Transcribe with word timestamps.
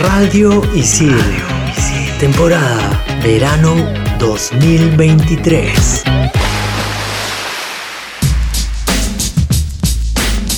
Radio 0.00 0.62
Isil. 0.74 1.14
Temporada 2.18 3.04
Verano 3.22 3.74
2023. 4.18 6.04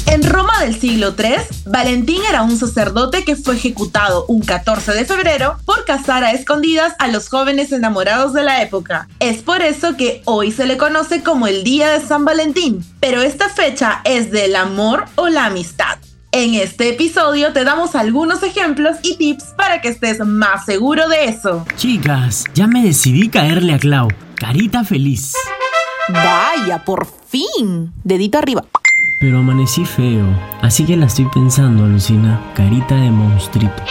En 0.06 0.22
Roma 0.22 0.60
del 0.60 0.78
siglo 0.78 1.16
III, 1.18 1.34
Valentín 1.66 2.22
era 2.28 2.42
un 2.42 2.56
sacerdote 2.56 3.24
que 3.24 3.34
fue 3.34 3.56
ejecutado 3.56 4.26
un 4.28 4.42
14 4.42 4.92
de 4.92 5.04
febrero 5.04 5.58
por 5.64 5.84
casar 5.84 6.22
a 6.22 6.30
escondidas 6.30 6.94
a 7.00 7.08
los 7.08 7.28
jóvenes 7.28 7.72
enamorados 7.72 8.32
de 8.34 8.44
la 8.44 8.62
época. 8.62 9.08
Es 9.18 9.42
por 9.42 9.60
eso 9.62 9.96
que 9.96 10.22
hoy 10.24 10.52
se 10.52 10.66
le 10.66 10.76
conoce 10.76 11.24
como 11.24 11.48
el 11.48 11.64
Día 11.64 11.90
de 11.90 12.06
San 12.06 12.24
Valentín, 12.24 12.84
pero 13.00 13.20
esta 13.22 13.48
fecha 13.48 14.02
es 14.04 14.30
del 14.30 14.54
amor 14.54 15.06
o 15.16 15.28
la 15.28 15.46
amistad. 15.46 15.98
En 16.34 16.54
este 16.54 16.88
episodio 16.88 17.52
te 17.52 17.62
damos 17.62 17.94
algunos 17.94 18.42
ejemplos 18.42 18.96
y 19.02 19.18
tips 19.18 19.52
para 19.54 19.82
que 19.82 19.88
estés 19.88 20.18
más 20.20 20.64
seguro 20.64 21.06
de 21.10 21.26
eso. 21.26 21.66
Chicas, 21.76 22.44
ya 22.54 22.66
me 22.66 22.82
decidí 22.82 23.28
caerle 23.28 23.74
a 23.74 23.78
Clau. 23.78 24.08
Carita 24.36 24.82
feliz. 24.82 25.34
Vaya, 26.08 26.82
por 26.86 27.06
fin. 27.28 27.92
Dedito 28.02 28.38
arriba. 28.38 28.64
Pero 29.20 29.40
amanecí 29.40 29.84
feo, 29.84 30.24
así 30.62 30.86
que 30.86 30.96
la 30.96 31.04
estoy 31.04 31.26
pensando, 31.34 31.86
Lucina. 31.86 32.40
Carita 32.54 32.94
de 32.94 33.10
monstruito. 33.10 33.82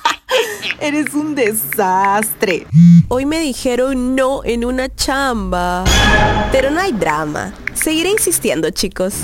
Eres 0.80 1.14
un 1.14 1.36
desastre. 1.36 2.66
Hoy 3.06 3.26
me 3.26 3.38
dijeron 3.38 4.16
no 4.16 4.42
en 4.42 4.64
una 4.64 4.92
chamba. 4.92 5.84
Pero 6.50 6.70
no 6.70 6.80
hay 6.80 6.90
drama. 6.90 7.54
Seguiré 7.74 8.10
insistiendo, 8.10 8.70
chicos. 8.70 9.20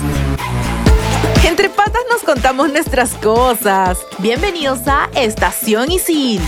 Entre 1.44 1.68
patas 1.68 2.02
nos 2.08 2.22
contamos 2.22 2.70
nuestras 2.72 3.14
cosas. 3.14 3.98
Bienvenidos 4.18 4.80
a 4.86 5.08
Estación 5.14 5.90
Isil. 5.90 6.40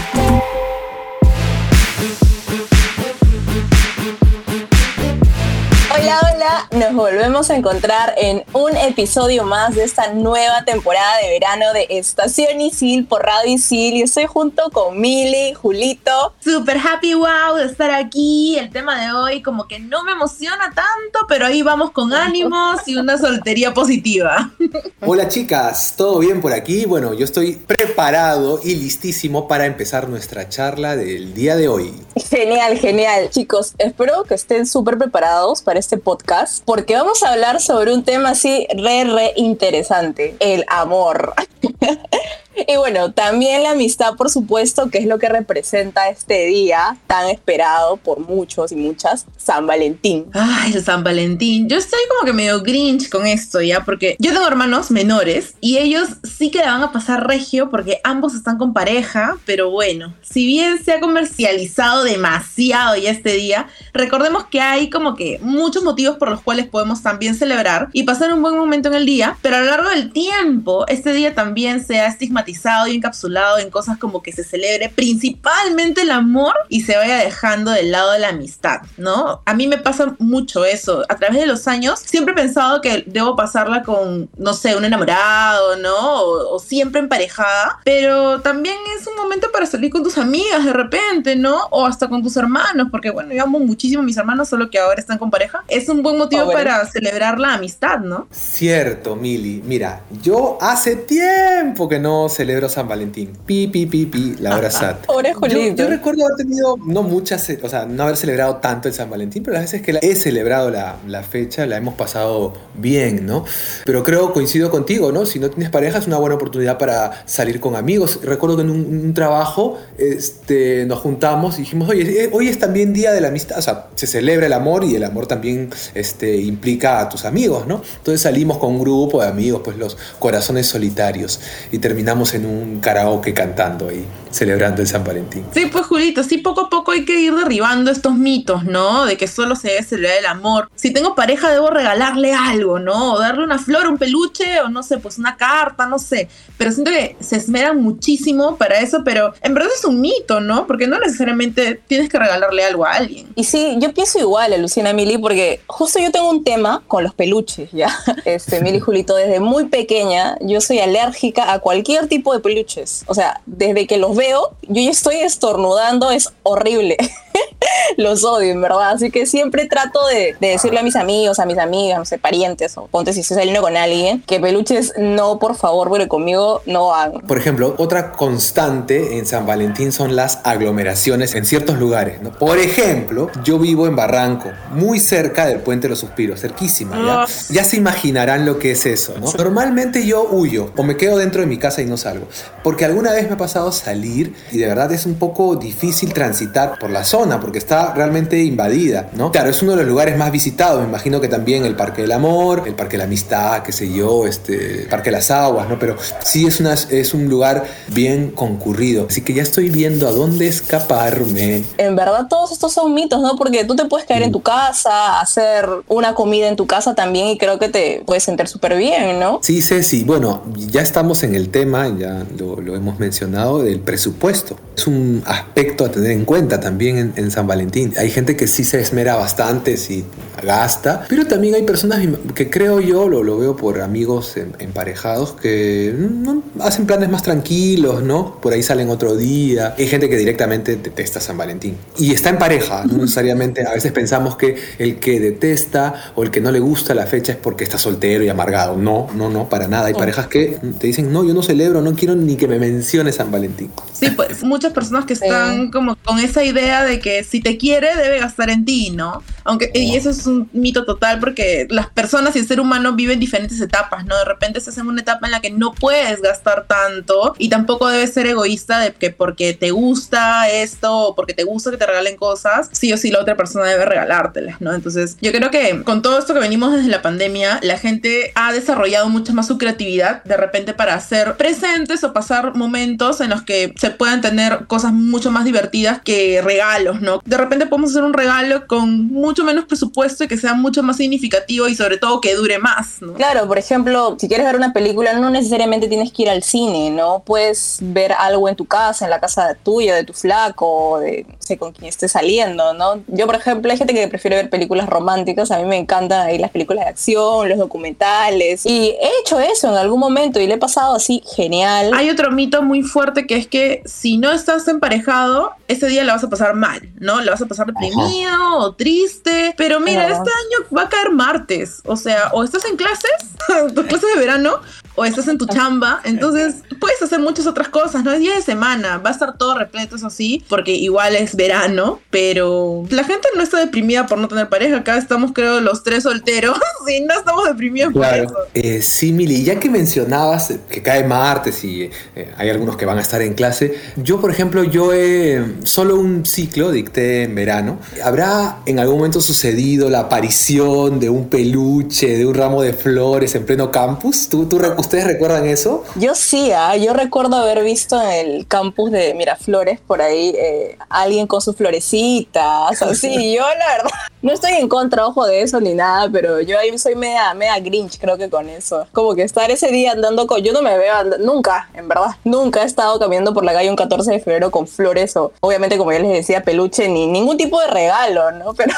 Nos 6.71 6.95
volvemos 6.95 7.51
a 7.51 7.57
encontrar 7.57 8.15
en 8.17 8.45
un 8.53 8.77
episodio 8.77 9.45
más 9.45 9.75
de 9.75 9.85
esta 9.85 10.13
nueva 10.13 10.65
temporada 10.65 11.19
de 11.23 11.31
verano 11.31 11.73
de 11.73 11.87
Estación 11.91 12.61
Isil 12.61 13.07
por 13.07 13.23
Radio 13.23 13.53
Isil 13.53 13.95
y 13.95 14.03
estoy 14.03 14.27
junto 14.27 14.71
con 14.71 15.01
Mili, 15.01 15.55
Julito. 15.55 16.35
Super 16.41 16.79
happy 16.79 17.15
wow 17.15 17.57
de 17.57 17.67
estar 17.67 17.91
aquí. 17.91 18.57
El 18.59 18.71
tema 18.71 19.01
de 19.01 19.13
hoy 19.13 19.43
como 19.43 19.67
que 19.69 19.79
no 19.79 20.05
me 20.05 20.13
emociona 20.13 20.73
tanto, 20.75 21.27
pero 21.29 21.47
ahí 21.47 21.63
vamos 21.63 21.91
con 21.91 22.13
ánimos 22.13 22.87
y 22.87 22.97
una 22.97 23.19
soltería 23.19 23.75
positiva. 23.75 24.53
Hola 25.01 25.29
chicas, 25.29 25.95
¿todo 25.97 26.19
bien 26.19 26.41
por 26.41 26.53
aquí? 26.53 26.85
Bueno, 26.87 27.15
yo 27.15 27.25
estoy 27.25 27.55
preparado 27.55 28.61
y 28.63 28.75
listísimo 28.75 29.49
para 29.49 29.67
empezar 29.67 30.09
nuestra 30.09 30.49
charla 30.49 30.97
del 30.97 31.35
día 31.35 31.57
de 31.57 31.69
hoy. 31.69 31.93
Genial, 32.17 32.79
genial. 32.79 33.31
Chicos, 33.31 33.75
espero 33.79 34.25
que 34.25 34.35
estén 34.35 34.67
súper 34.67 34.99
preparados 34.99 35.63
para 35.63 35.79
este 35.79 35.99
podcast 35.99 36.54
porque 36.65 36.95
vamos 36.95 37.23
a 37.23 37.33
hablar 37.33 37.61
sobre 37.61 37.93
un 37.93 38.05
tema 38.05 38.31
así 38.31 38.67
re, 38.77 39.05
re 39.05 39.33
interesante, 39.37 40.37
el 40.41 40.65
amor. 40.69 41.35
Y 42.67 42.77
bueno, 42.77 43.13
también 43.13 43.63
la 43.63 43.73
amistad, 43.73 44.15
por 44.15 44.31
supuesto, 44.31 44.91
que 44.91 44.99
es 44.99 45.07
lo 45.07 45.19
que 45.19 45.29
representa 45.29 46.09
este 46.09 46.47
día 46.47 46.97
tan 47.07 47.29
esperado 47.29 47.97
por 47.97 48.21
muchos 48.21 48.73
y 48.73 48.77
muchas, 48.77 49.27
San 49.37 49.67
Valentín. 49.67 50.27
Ay, 50.33 50.73
el 50.75 50.85
San 50.85 51.05
Valentín. 51.05 51.69
Yo 51.69 51.77
estoy 51.77 52.01
como 52.09 52.27
que 52.27 52.33
medio 52.33 52.63
grinch 52.63 53.09
con 53.09 53.27
esto 53.27 53.61
ya, 53.61 53.85
porque 53.85 54.17
yo 54.19 54.33
tengo 54.33 54.47
hermanos 54.47 54.91
menores 54.91 55.55
y 55.61 55.79
ellos 55.79 56.09
sí 56.23 56.51
que 56.51 56.59
le 56.59 56.67
van 56.67 56.83
a 56.83 56.93
pasar 56.93 57.27
regio 57.27 57.71
porque 57.71 58.01
ambos 58.05 58.35
están 58.35 58.59
con 58.59 58.73
pareja, 58.73 59.37
pero 59.45 59.71
bueno, 59.71 60.15
si 60.23 60.47
bien 60.47 60.83
se 60.83 60.93
ha 60.93 61.01
comercializado 61.01 62.05
demasiado 62.05 62.97
ya 62.97 63.11
este 63.11 63.33
día, 63.33 63.69
recordemos 63.93 64.47
que 64.47 64.61
hay 64.61 64.91
como 64.91 65.15
que 65.15 65.39
muchos 65.43 65.83
motivos 65.83 66.17
por 66.17 66.31
los 66.31 66.41
cuales 66.41 66.67
podemos 66.67 67.03
también 67.03 67.35
celebrar 67.35 67.89
y 67.93 68.05
pasar 68.05 68.33
un 68.33 68.43
buen 68.43 68.57
momento 68.57 68.89
en 68.89 68.95
el 68.95 69.07
día, 69.07 69.37
pero 69.43 69.57
a 69.57 69.61
lo 69.61 69.67
largo 69.67 69.91
del 69.91 70.13
tiempo, 70.13 70.87
este 70.89 71.13
día 71.13 71.35
también 71.35 71.85
se 71.85 72.01
ha 72.01 72.07
estigmatizado 72.07 72.44
y 72.47 72.97
encapsulado 72.97 73.59
en 73.59 73.71
cosas 73.71 73.99
como 73.99 74.23
que 74.23 74.33
se 74.33 74.45
celebre 74.45 74.89
principalmente 74.89 76.03
el 76.03 76.11
amor 76.11 76.55
y 76.69 76.83
se 76.83 76.97
vaya 76.97 77.19
dejando 77.19 77.71
del 77.71 77.91
lado 77.91 78.13
de 78.13 78.19
la 78.19 78.29
amistad, 78.29 78.81
¿no? 78.97 79.43
A 79.45 79.55
mí 79.55 79.67
me 79.67 79.79
pasa 79.79 80.15
mucho 80.19 80.65
eso. 80.65 81.05
A 81.09 81.17
través 81.17 81.41
de 81.41 81.47
los 81.47 81.69
años 81.69 82.01
siempre 82.01 82.33
he 82.33 82.37
pensado 82.37 82.81
que 82.81 83.05
debo 83.07 83.37
pasarla 83.37 83.83
con, 83.83 84.29
no 84.37 84.55
sé, 84.55 84.77
un 84.77 84.85
enamorado, 84.85 85.77
¿no? 85.77 86.23
O, 86.23 86.55
o 86.55 86.59
siempre 86.59 87.01
emparejada, 87.01 87.79
pero 87.85 88.41
también 88.41 88.77
es 88.99 89.07
un 89.07 89.17
momento 89.17 89.51
para 89.53 89.67
salir 89.67 89.91
con 89.91 90.03
tus 90.03 90.19
amigas 90.19 90.65
de 90.65 90.73
repente, 90.73 91.37
¿no? 91.37 91.67
O 91.71 91.87
hasta 91.87 92.09
con 92.09 92.23
tus 92.23 92.37
hermanos, 92.37 92.89
porque 92.91 93.11
bueno, 93.11 93.33
yo 93.33 93.43
amo 93.43 93.59
muchísimo 93.59 94.03
a 94.03 94.05
mis 94.05 94.17
hermanos, 94.17 94.49
solo 94.49 94.71
que 94.71 94.79
ahora 94.79 95.01
están 95.01 95.19
con 95.19 95.31
pareja. 95.31 95.65
Es 95.69 95.89
un 95.89 96.03
buen 96.03 96.19
motivo 96.19 96.45
bueno. 96.47 96.59
para 96.59 96.87
celebrar 96.87 97.39
la 97.39 97.55
amistad, 97.55 97.99
¿no? 98.01 98.27
Cierto, 98.31 99.17
Mili. 99.17 99.63
Mira, 99.65 100.03
yo 100.23 100.59
hace 100.61 100.97
tiempo 100.97 101.89
que 101.89 101.99
no 101.99 102.29
celebro 102.35 102.69
San 102.69 102.87
Valentín. 102.89 103.31
Pi, 103.47 103.69
pi, 103.69 103.87
pi, 103.87 104.07
pi, 104.07 104.37
la 104.41 104.57
hora 104.57 104.71
sat. 104.71 105.07
Yo, 105.33 105.59
yo 105.85 105.89
recuerdo 105.89 106.25
haber 106.25 106.37
tenido, 106.37 106.77
no 106.87 107.03
muchas, 107.03 107.49
o 107.63 107.69
sea, 107.69 107.87
no 107.87 108.03
haber 108.03 108.17
celebrado 108.17 108.57
tanto 108.57 108.89
el 108.89 108.95
San 108.95 109.09
Valentín, 109.09 109.43
pero 109.43 109.55
las 109.55 109.63
veces 109.65 109.83
que 109.83 109.93
la- 109.95 110.01
he 110.01 110.15
celebrado 110.17 110.71
la, 110.71 110.97
la 111.07 111.23
fecha, 111.23 111.65
la 111.67 111.77
hemos 111.77 111.95
pasado 111.95 112.53
bien, 112.75 113.25
¿no? 113.27 113.45
Pero 113.85 114.03
creo, 114.03 114.33
coincido 114.33 114.71
contigo, 114.71 115.13
¿no? 115.13 115.25
Si 115.27 115.39
no 115.39 115.49
tienes 115.51 115.71
pareja, 115.71 115.99
es 115.99 116.07
una 116.07 116.19
buena 116.19 116.35
oportunidad 116.37 116.79
para 116.79 117.23
salir 117.27 117.61
con 117.61 117.77
amigos. 117.77 118.21
Recuerdo 118.23 118.57
que 118.57 118.63
en 118.63 118.71
un, 118.71 118.81
un 119.05 119.15
trabajo 119.15 119.79
este, 119.99 120.85
nos 120.87 121.01
juntamos 121.01 121.57
y 121.59 121.63
dijimos, 121.63 121.89
oye, 121.89 122.25
eh, 122.25 122.31
hoy 122.33 122.49
es 122.49 122.59
también 122.59 122.93
Día 122.93 123.13
de 123.13 123.21
la 123.21 123.29
Amistad, 123.29 123.59
o 123.59 123.63
sea, 123.63 123.87
se 123.95 124.07
celebra 124.07 124.47
el 124.47 124.53
amor 124.53 124.85
y 124.85 124.95
el 124.97 125.05
amor 125.05 125.27
también 125.27 125.71
este, 125.95 126.37
implica 126.37 127.01
a 127.01 127.09
tus 127.09 127.25
amigos, 127.25 127.67
¿no? 127.67 127.83
Entonces 127.99 128.21
salimos 128.23 128.59
con 128.59 128.73
un 128.73 128.81
grupo 128.81 129.21
de 129.23 129.29
amigos, 129.29 129.63
pues 129.65 129.77
los 129.77 129.97
corazones 130.19 130.67
solitarios, 130.67 131.41
y 131.73 131.79
terminamos 131.79 132.24
en 132.33 132.47
un 132.47 132.81
karaoke 132.81 133.35
cantando 133.35 133.89
ahí, 133.89 134.07
celebrando 134.31 134.81
el 134.81 134.89
San 134.89 135.05
Valentín. 135.05 135.45
Sí, 135.53 135.67
pues 135.67 135.85
Julito, 135.85 136.23
sí, 136.23 136.39
poco 136.39 136.63
a 136.63 136.71
poco 136.71 136.93
hay 136.93 137.05
que 137.05 137.21
ir 137.21 137.35
derribando 137.35 137.91
estos 137.91 138.15
mitos, 138.15 138.65
¿no? 138.65 139.05
De 139.05 139.19
que 139.19 139.29
solo 139.29 139.57
se 139.57 139.69
debe 139.69 139.83
celebrar 139.83 140.19
el 140.19 140.27
amor. 140.27 140.71
Si 140.75 140.93
tengo 140.93 141.15
pareja, 141.15 141.53
debo 141.53 141.69
regalarle 141.69 142.33
algo, 142.33 142.79
¿no? 142.79 143.13
O 143.13 143.19
darle 143.19 143.45
una 143.45 143.59
flor, 143.59 143.89
un 143.89 143.99
peluche, 143.99 144.61
o 144.61 144.69
no 144.69 144.83
sé, 144.83 144.97
pues 144.99 145.19
una 145.19 145.37
carta, 145.37 145.87
no 145.87 145.99
sé. 145.99 146.29
Pero 146.57 146.73
siento 146.73 146.91
que 146.91 147.17
se 147.21 147.37
esmeran 147.37 147.83
muchísimo 147.83 148.57
para 148.57 148.79
eso, 148.79 149.03
pero 149.05 149.35
en 149.43 149.53
verdad 149.53 149.71
es 149.77 149.85
un 149.85 150.01
mito, 150.01 150.41
¿no? 150.41 150.67
Porque 150.67 150.87
no 150.87 150.99
necesariamente 150.99 151.81
tienes 151.87 152.09
que 152.09 152.19
regalarle 152.19 152.65
algo 152.65 152.87
a 152.87 152.93
alguien. 152.93 153.29
Y 153.35 153.45
sí, 153.45 153.77
yo 153.81 153.93
pienso 153.93 154.19
igual, 154.19 154.55
Lucina 154.63 154.93
Mili, 154.93 155.19
porque 155.19 155.61
justo 155.67 155.99
yo 155.99 156.11
tengo 156.11 156.31
un 156.31 156.45
tema 156.45 156.83
con 156.87 157.03
los 157.03 157.13
peluches, 157.15 157.71
¿ya? 157.73 157.95
Este, 158.25 158.63
Mili 158.63 158.81
Julito, 158.81 159.17
desde 159.17 159.39
muy 159.39 159.67
pequeña 159.67 160.37
yo 160.41 160.61
soy 160.61 160.79
alérgica 160.79 161.53
a 161.53 161.59
cualquier 161.59 162.07
tipo 162.07 162.14
de 162.23 162.41
peluches. 162.41 163.05
O 163.07 163.15
sea, 163.15 163.41
desde 163.47 163.87
que 163.87 163.97
los 163.97 164.15
veo, 164.17 164.55
yo 164.63 164.83
ya 164.83 164.91
estoy 164.91 165.17
estornudando, 165.17 166.11
es 166.11 166.33
horrible. 166.43 166.97
los 167.97 168.25
odio, 168.25 168.53
en 168.53 168.61
verdad. 168.61 168.91
Así 168.91 169.11
que 169.11 169.27
siempre 169.27 169.67
trato 169.67 170.07
de, 170.07 170.37
de 170.41 170.49
decirle 170.49 170.81
a 170.81 170.83
mis 170.83 170.97
amigos, 170.97 171.39
a 171.39 171.47
mis 171.47 171.59
amigas, 171.59 171.99
no 171.99 172.05
sé, 172.05 172.19
parientes, 172.19 172.77
o 172.77 172.87
ponte 172.87 173.13
si 173.13 173.21
estoy 173.21 173.37
saliendo 173.37 173.63
con 173.63 173.77
alguien, 173.77 174.23
que 174.23 174.41
peluches 174.41 174.93
no, 174.99 175.39
por 175.39 175.57
favor, 175.57 175.89
porque 175.89 176.09
conmigo 176.09 176.63
no 176.67 176.89
van. 176.89 177.13
Por 177.27 177.39
ejemplo, 177.39 177.75
otra 177.79 178.13
constante 178.13 179.19
en 179.19 179.27
San 179.27 179.47
Valentín 179.47 179.93
son 179.93 180.17
las 180.17 180.41
aglomeraciones 180.45 181.35
en 181.35 181.45
ciertos 181.45 181.79
lugares. 181.79 182.21
¿no? 182.23 182.31
Por 182.33 182.59
ejemplo, 182.59 183.31
yo 183.45 183.59
vivo 183.59 183.87
en 183.87 183.97
Barranco, 183.97 184.51
muy 184.71 185.01
cerca 185.01 185.47
del 185.47 185.61
Puente 185.61 185.87
de 185.87 185.91
los 185.91 185.99
Suspiros, 185.99 186.41
cerquísima. 186.41 186.97
¿ya? 186.97 187.55
Ya 187.55 187.65
se 187.65 187.77
imaginarán 187.77 188.47
lo 188.47 188.59
que 188.59 188.73
es 188.73 188.87
eso. 188.87 189.15
¿no? 189.21 189.33
Normalmente 189.37 190.07
yo 190.07 190.27
huyo 190.31 190.73
o 190.77 190.83
me 190.83 190.97
quedo 190.97 191.19
dentro 191.19 191.41
de 191.41 191.47
mi 191.47 191.59
casa 191.59 191.83
y 191.83 191.87
no 191.87 191.97
salgo. 191.97 192.27
Porque 192.63 192.85
alguna 192.85 193.13
vez 193.13 193.27
me 193.29 193.35
ha 193.35 193.39
pasado 193.39 193.73
salir 193.73 194.35
y 194.51 194.59
de 194.59 194.67
verdad 194.67 194.93
es 194.93 195.07
un 195.07 195.15
poco 195.15 195.57
difícil 195.57 196.13
transitar 196.13 196.79
por 196.79 196.91
la 196.91 197.05
zona 197.05 197.41
porque 197.41 197.54
está 197.59 197.95
realmente 197.95 198.43
invadida. 198.43 199.09
¿no? 199.15 199.31
Claro, 199.33 199.51
es 199.51 199.63
uno 199.63 199.73
de 199.73 199.79
los 199.79 199.87
lugares 199.87 200.17
más 200.17 200.31
visitados. 200.31 200.81
Me 200.81 200.89
imagino 200.89 201.21
que 201.21 201.29
también 201.29 201.65
el 201.65 201.77
Parque 201.77 202.03
del 202.03 202.13
Amor, 202.13 202.65
el 202.67 202.75
Parque 202.75 202.93
de 202.93 202.99
la 202.99 203.05
Amistad, 203.05 203.63
qué 203.63 203.73
sé 203.73 203.93
yo, 203.93 204.27
este, 204.27 204.83
el 204.83 204.89
Parque 204.89 205.11
de 205.11 205.17
las 205.17 205.31
Aguas, 205.31 205.69
¿no? 205.69 205.79
Pero 205.79 205.97
sí 206.23 206.47
es, 206.47 206.61
una, 206.61 206.75
es 206.75 207.15
un 207.15 207.29
lugar 207.29 207.65
bien 207.89 208.31
concurrido. 208.31 209.07
Así 209.09 209.23
que 209.23 209.35
ya 209.35 209.43
estoy 209.43 209.71
viendo 209.71 210.09
a 210.09 210.13
dónde 210.13 210.47
escaparme. 210.47 211.65
En 211.79 211.97
verdad 211.97 212.27
todos 212.29 212.53
estos 212.53 212.73
son 212.73 212.95
mitos, 212.95 213.21
¿no? 213.21 213.37
Porque 213.37 213.65
tú 213.65 213.77
te 213.77 213.85
puedes 213.87 214.07
caer 214.07 214.23
en 214.23 214.33
tu 214.33 214.43
casa, 214.43 215.21
hacer 215.21 215.69
una 215.89 216.15
comida 216.15 216.49
en 216.49 216.57
tu 216.57 216.67
casa 216.67 216.95
también 216.95 217.29
y 217.29 217.39
creo 217.39 217.59
que 217.59 217.69
te 217.69 218.03
puedes 218.07 218.23
sentir 218.23 218.49
súper 218.49 218.77
bien, 218.77 219.19
¿no? 219.21 219.41
Sí, 219.43 219.63
Ceci, 219.63 220.05
bueno, 220.05 220.43
ya 220.57 220.81
estamos 220.81 221.23
en 221.23 221.35
el 221.35 221.51
tema, 221.51 221.89
ya 221.89 222.25
lo, 222.39 222.61
lo 222.61 222.77
hemos 222.77 222.99
mencionado, 222.99 223.63
del 223.63 223.81
presupuesto. 223.81 224.57
Es 224.77 224.87
un 224.87 225.23
aspecto 225.27 225.85
a 225.85 225.91
tener 225.91 226.11
en 226.11 226.25
cuenta 226.25 226.61
también 226.61 226.99
en, 226.99 227.13
en 227.17 227.31
San 227.31 227.44
Valentín 227.47 227.55
Valentín. 227.55 227.95
Hay 227.97 228.11
gente 228.11 228.37
que 228.37 228.47
sí 228.47 228.65
se 228.65 228.81
esmera 228.81 229.15
bastante, 229.17 229.77
sí 229.77 230.05
gasta, 230.43 231.07
pero 231.09 231.27
también 231.27 231.55
hay 231.55 231.63
personas 231.63 232.07
que 232.35 232.51
creo 232.51 232.81
yo, 232.81 233.09
lo, 233.09 233.23
lo 233.23 233.39
veo 233.39 233.57
por 233.57 233.81
amigos 233.81 234.35
emparejados, 234.59 235.33
que 235.33 235.95
no, 235.97 236.43
hacen 236.61 236.87
planes 236.87 237.09
más 237.09 237.23
tranquilos, 237.23 238.03
¿no? 238.03 238.41
Por 238.43 238.53
ahí 238.53 238.63
salen 238.63 238.91
otro 238.91 239.17
día. 239.17 239.75
Hay 239.79 239.87
gente 239.87 240.09
que 240.09 240.17
directamente 240.17 240.77
detesta 240.77 241.21
San 241.21 241.39
Valentín. 241.39 241.77
Y 241.97 242.13
está 242.13 242.29
en 242.29 242.39
pareja, 242.39 242.85
no 242.85 242.99
necesariamente. 242.99 243.67
A 243.67 243.73
veces 243.73 243.93
pensamos 243.93 244.37
que 244.37 244.57
el 244.79 244.97
que 244.97 245.21
detesta 245.21 246.13
o 246.15 246.25
el 246.25 246.31
que 246.31 246.41
no 246.41 246.51
le 246.51 246.61
gusta 246.61 246.93
la 246.95 247.07
fecha 247.07 247.33
es 247.33 247.39
porque 247.39 247.65
está 247.65 247.79
soltero 247.79 248.25
y 248.25 248.29
amargado. 248.29 248.77
No, 248.77 249.09
no, 249.15 249.31
no, 249.31 249.49
para 249.49 249.69
nada. 249.69 249.87
Hay 249.87 249.95
parejas 249.95 250.27
que 250.27 250.59
te 250.79 250.87
dicen, 250.89 251.13
no, 251.13 251.25
yo 251.25 251.33
no 251.33 251.43
celebro, 251.43 251.81
no 251.81 251.95
quiero 251.95 252.15
ni 252.17 252.37
que 252.37 252.49
me 252.49 252.59
mencione 252.59 253.13
San 253.13 253.31
Valentín. 253.31 253.71
Sí, 254.05 254.15
pues 254.17 254.43
muchas 254.43 254.73
personas 254.73 255.05
que 255.05 255.15
están 255.15 255.71
como 255.71 255.97
con 255.97 256.19
esa 256.19 256.45
idea 256.45 256.85
de 256.85 257.01
que 257.01 257.25
si 257.25 257.41
te 257.41 257.57
quiere 257.57 257.95
debe 257.97 258.21
gastar 258.21 258.51
en 258.51 258.65
ti, 258.65 258.91
¿no? 258.91 259.23
Aunque, 259.45 259.71
y 259.75 259.95
eso 259.95 260.11
es 260.11 260.27
un 260.27 260.49
mito 260.53 260.85
total 260.85 261.21
porque 261.21 261.67
las 261.71 261.89
personas 261.89 262.35
y 262.35 262.39
el 262.39 262.47
ser 262.47 262.61
humano 262.61 262.95
viven 262.95 263.21
diferentes 263.21 263.61
etapas, 263.61 264.07
¿no? 264.07 264.17
De 264.17 264.25
repente 264.25 264.59
estás 264.59 264.79
en 264.79 264.87
una 264.87 265.03
etapa 265.03 265.27
en 265.27 265.33
la 265.33 265.41
que 265.41 265.51
no 265.51 265.73
puedes 265.73 266.23
gastar 266.23 266.67
tanto 266.67 267.35
y 267.39 267.49
tampoco 267.49 267.89
debes 267.89 268.13
ser 268.13 268.27
egoísta 268.27 268.81
de 268.81 268.93
que 268.93 269.11
porque 269.11 269.53
te 269.53 269.71
gusta 269.71 270.49
esto 270.49 270.97
o 270.97 271.15
porque 271.15 271.35
te 271.35 271.45
gusta 271.45 271.71
que 271.71 271.77
te 271.77 271.87
regalen 271.87 272.17
cosas, 272.17 272.69
sí 272.73 272.93
o 272.93 272.97
sí 272.97 273.11
la 273.11 273.21
otra 273.21 273.37
persona 273.37 273.67
debe 273.67 273.85
regalártelas, 273.85 274.61
¿no? 274.61 274.73
Entonces, 274.73 275.17
yo 275.21 275.33
creo 275.33 275.51
que 275.51 275.83
con 275.85 276.03
todo 276.03 276.19
esto 276.19 276.35
que 276.35 276.41
venimos 276.41 276.73
desde 276.73 276.89
la 276.89 277.03
pandemia, 277.03 277.61
la 277.63 277.79
gente 277.79 278.33
ha 278.35 278.53
desarrollado 278.53 279.09
mucho 279.09 279.35
más 279.35 279.47
su 279.47 279.59
creatividad 279.59 280.25
de 280.25 280.37
repente 280.37 280.75
para 280.75 280.95
hacer 280.95 281.37
presentes 281.37 282.03
o 282.05 282.13
pasar 282.13 282.55
momentos 282.55 283.21
en 283.21 283.31
los 283.31 283.43
que 283.43 283.75
se 283.77 283.91
puedan 283.95 284.21
tener 284.21 284.67
cosas 284.67 284.93
mucho 284.93 285.31
más 285.31 285.45
divertidas 285.45 286.01
que 286.03 286.41
regalos, 286.43 287.01
¿no? 287.01 287.21
De 287.25 287.37
repente 287.37 287.67
podemos 287.67 287.91
hacer 287.91 288.05
un 288.05 288.13
regalo 288.13 288.67
con 288.67 289.09
mucho 289.09 289.45
menos 289.45 289.65
presupuesto 289.65 290.25
y 290.25 290.29
que 290.29 290.37
sea 290.37 290.55
mucho 290.55 290.83
más 290.83 290.97
significativo 290.97 291.69
y 291.69 291.75
sobre 291.75 291.99
todo 291.99 292.21
que 292.21 292.35
dure 292.35 292.59
más, 292.59 293.01
¿no? 293.01 293.15
Claro, 293.15 293.47
por 293.47 293.59
ejemplo, 293.59 294.17
si 294.19 294.29
quieres 294.29 294.47
ver 294.47 294.57
una 294.57 294.73
película 294.73 295.15
no 295.15 295.31
necesariamente 295.31 295.89
tienes 295.89 296.13
que 296.13 296.23
ir 296.23 296.31
al 296.31 296.43
cine, 296.43 296.91
¿no? 296.91 297.23
Puedes 297.25 297.79
ver 297.81 298.13
algo 298.13 298.49
en 298.49 298.57
tu 298.57 298.65
casa, 298.65 299.05
en 299.05 299.11
la 299.11 299.21
casa 299.21 299.57
tuya, 299.63 299.95
de 299.95 300.05
tu 300.05 300.13
flaco, 300.13 300.99
de 301.01 301.27
no 301.29 301.37
sé 301.39 301.59
con 301.59 301.73
quién 301.73 301.89
estés 301.89 302.13
saliendo, 302.13 302.75
¿no? 302.75 303.03
Yo, 303.09 303.27
por 303.27 303.35
ejemplo, 303.35 303.71
hay 303.71 303.79
gente 303.79 303.95
que 303.95 304.09
prefiere 304.09 304.37
ver 304.37 304.51
películas 304.51 304.89
románticas, 304.89 305.51
a 305.51 305.59
mí 305.59 305.65
me 305.65 305.77
encantan 305.77 306.27
ahí 306.27 306.39
las 306.39 306.51
películas 306.51 306.85
de 306.85 306.91
acción, 306.91 307.49
los 307.49 307.59
documentales, 307.59 308.65
y 308.67 308.91
he 308.91 309.11
hecho 309.23 309.41
eso 309.41 309.69
en 309.69 309.77
algún 309.77 310.01
momento 310.01 310.41
y 310.41 310.47
le 310.47 310.55
he 310.55 310.59
pasado 310.59 310.95
así 310.95 311.23
genial. 311.35 311.91
Hay 311.95 312.11
otro 312.11 312.31
mito 312.31 312.63
muy 312.63 312.83
fuerte 312.83 313.27
que 313.27 313.37
es 313.37 313.47
que 313.47 313.74
si 313.85 314.17
no 314.17 314.33
estás 314.33 314.67
emparejado, 314.69 315.53
ese 315.69 315.87
día 315.89 316.05
la 316.05 316.15
vas 316.15 316.25
a 316.25 316.31
pasar 316.31 316.55
mal, 316.55 316.93
¿no? 316.99 317.21
La 317.21 317.33
vas 317.33 317.43
a 317.43 317.47
pasar 317.47 317.67
deprimido 317.67 318.59
o 318.59 318.75
triste, 318.75 319.55
pero 319.57 319.81
mira, 319.81 320.05
este 320.05 320.19
año 320.19 320.67
va 320.77 320.83
a 320.83 320.89
caer 320.89 321.11
martes, 321.11 321.83
o 321.85 321.97
sea, 321.97 322.31
o 322.33 322.45
estás 322.45 322.65
en 322.65 322.77
clases, 322.77 323.11
tus 323.75 323.85
clases 323.87 324.15
de 324.15 324.21
verano, 324.21 324.61
o 324.97 325.05
estás 325.05 325.29
en 325.29 325.39
tu 325.39 325.47
chamba, 325.47 326.01
entonces 326.05 326.57
puedes 326.79 327.01
hacer 327.03 327.19
muchas 327.19 327.47
otras 327.47 327.69
cosas, 327.69 328.05
¿no? 328.05 328.13
Es 328.13 328.21
día 328.21 328.35
de 328.35 328.43
semana, 328.43 328.99
va 328.99 329.11
a 329.11 329.13
estar 329.13 329.37
todo 329.37 329.59
repleto, 329.59 329.97
eso 329.97 330.11
sí, 330.11 330.45
porque 330.49 330.73
igual 330.73 331.17
es 331.17 331.35
verano, 331.35 332.01
pero 332.11 332.85
la 332.91 333.05
gente 333.05 333.29
no 333.37 333.43
está 333.43 333.59
deprimida 333.59 334.07
por 334.07 334.19
no 334.19 334.29
tener 334.29 334.49
pareja, 334.49 334.79
acá 334.79 334.97
estamos 334.97 335.33
creo 335.33 335.61
los 335.61 335.83
tres 335.83 336.05
solteros, 336.05 336.59
y 336.89 337.01
no 337.01 337.15
estamos 337.15 337.45
deprimidos 337.45 337.93
por 337.93 338.05
eso. 338.07 338.35
Eh, 338.55 338.83
sí, 338.83 339.13
Mili, 339.13 339.43
ya 339.43 339.59
que 339.59 339.69
mencionabas 339.69 340.53
que 340.69 340.83
cae 340.83 341.05
martes 341.05 341.65
y 341.65 341.91
eh, 342.15 342.33
hay 342.37 342.51
algunos 342.51 342.77
que 342.77 342.87
van 342.87 342.99
a 342.99 343.01
estar 343.01 343.23
en 343.23 343.35
clase, 343.35 343.75
yo 343.97 344.21
por 344.21 344.31
ejemplo, 344.31 344.65
yo 344.65 344.93
he 344.93 345.45
solo 345.65 345.97
un 345.97 346.25
ciclo 346.25 346.71
dicté 346.71 347.25
en 347.25 347.35
verano, 347.35 347.79
¿habrá 348.03 348.59
en 348.67 348.79
algún 348.79 348.99
momento 348.99 349.21
sucedido 349.21 349.91
la 349.91 350.01
aparición 350.01 351.01
de 351.01 351.11
un 351.11 351.29
peluche, 351.29 352.17
de 352.17 352.27
un 352.27 352.35
ramo 352.35 352.63
de 352.63 352.73
flores 352.73 353.35
en 353.35 353.45
pleno 353.45 353.71
campus? 353.71 354.29
¿Tú, 354.29 354.47
tú 354.47 354.59
¿Ustedes 354.85 355.07
recuerdan 355.07 355.47
eso? 355.47 355.83
Yo 355.95 356.15
sí, 356.15 356.53
¿ah? 356.53 356.77
yo 356.77 356.93
recuerdo 356.93 357.37
haber 357.37 357.65
visto 357.65 357.99
en 357.99 358.11
el 358.11 358.47
campus 358.47 358.91
de 358.91 359.15
Miraflores 359.15 359.81
por 359.81 360.03
ahí 360.03 360.35
eh, 360.39 360.77
alguien 360.91 361.27
con 361.27 361.41
sus 361.41 361.57
florecitas, 361.57 362.83
así. 362.83 363.35
yo 363.35 363.43
la 363.59 363.77
verdad 363.79 363.91
no 364.25 364.33
estoy 364.33 364.53
en 364.53 364.71
contra, 364.71 365.07
ojo, 365.07 365.27
de 365.27 365.43
eso 365.43 365.61
ni 365.61 365.75
nada, 365.75 366.09
pero 366.11 366.41
yo 366.41 366.59
ahí 366.59 366.77
soy 366.79 366.95
media, 366.95 367.35
media 367.35 367.59
grinch, 367.61 367.99
creo 368.01 368.17
que 368.17 368.31
con 368.31 368.49
eso. 368.49 368.87
Como 368.91 369.15
que 369.15 369.23
estar 369.23 369.51
ese 369.51 369.69
día 369.69 369.93
andando 369.93 370.27
con. 370.27 370.43
Yo 370.43 370.55
no 370.55 370.63
me 370.63 370.79
veo 370.79 370.95
nunca, 371.21 371.69
en 371.75 371.89
verdad. 371.89 372.17
Nunca 372.25 372.63
he 372.63 372.65
estado 372.65 372.99
caminando 372.99 373.35
por 373.35 373.45
la 373.45 373.53
calle 373.53 373.69
un 373.69 373.77
14 373.77 374.11
de 374.11 374.21
febrero 374.21 374.51
con 374.51 374.67
flores 374.67 375.15
o, 375.19 375.31
obviamente, 375.41 375.77
como 375.77 375.93
ya 375.93 375.99
les 375.99 376.11
decía, 376.11 376.43
peluche, 376.43 376.89
ni 376.89 377.07
ningún 377.07 377.37
tipo 377.37 377.61
de 377.61 377.67
regalo, 377.67 378.31
¿no? 378.33 378.55
Pero. 378.55 378.73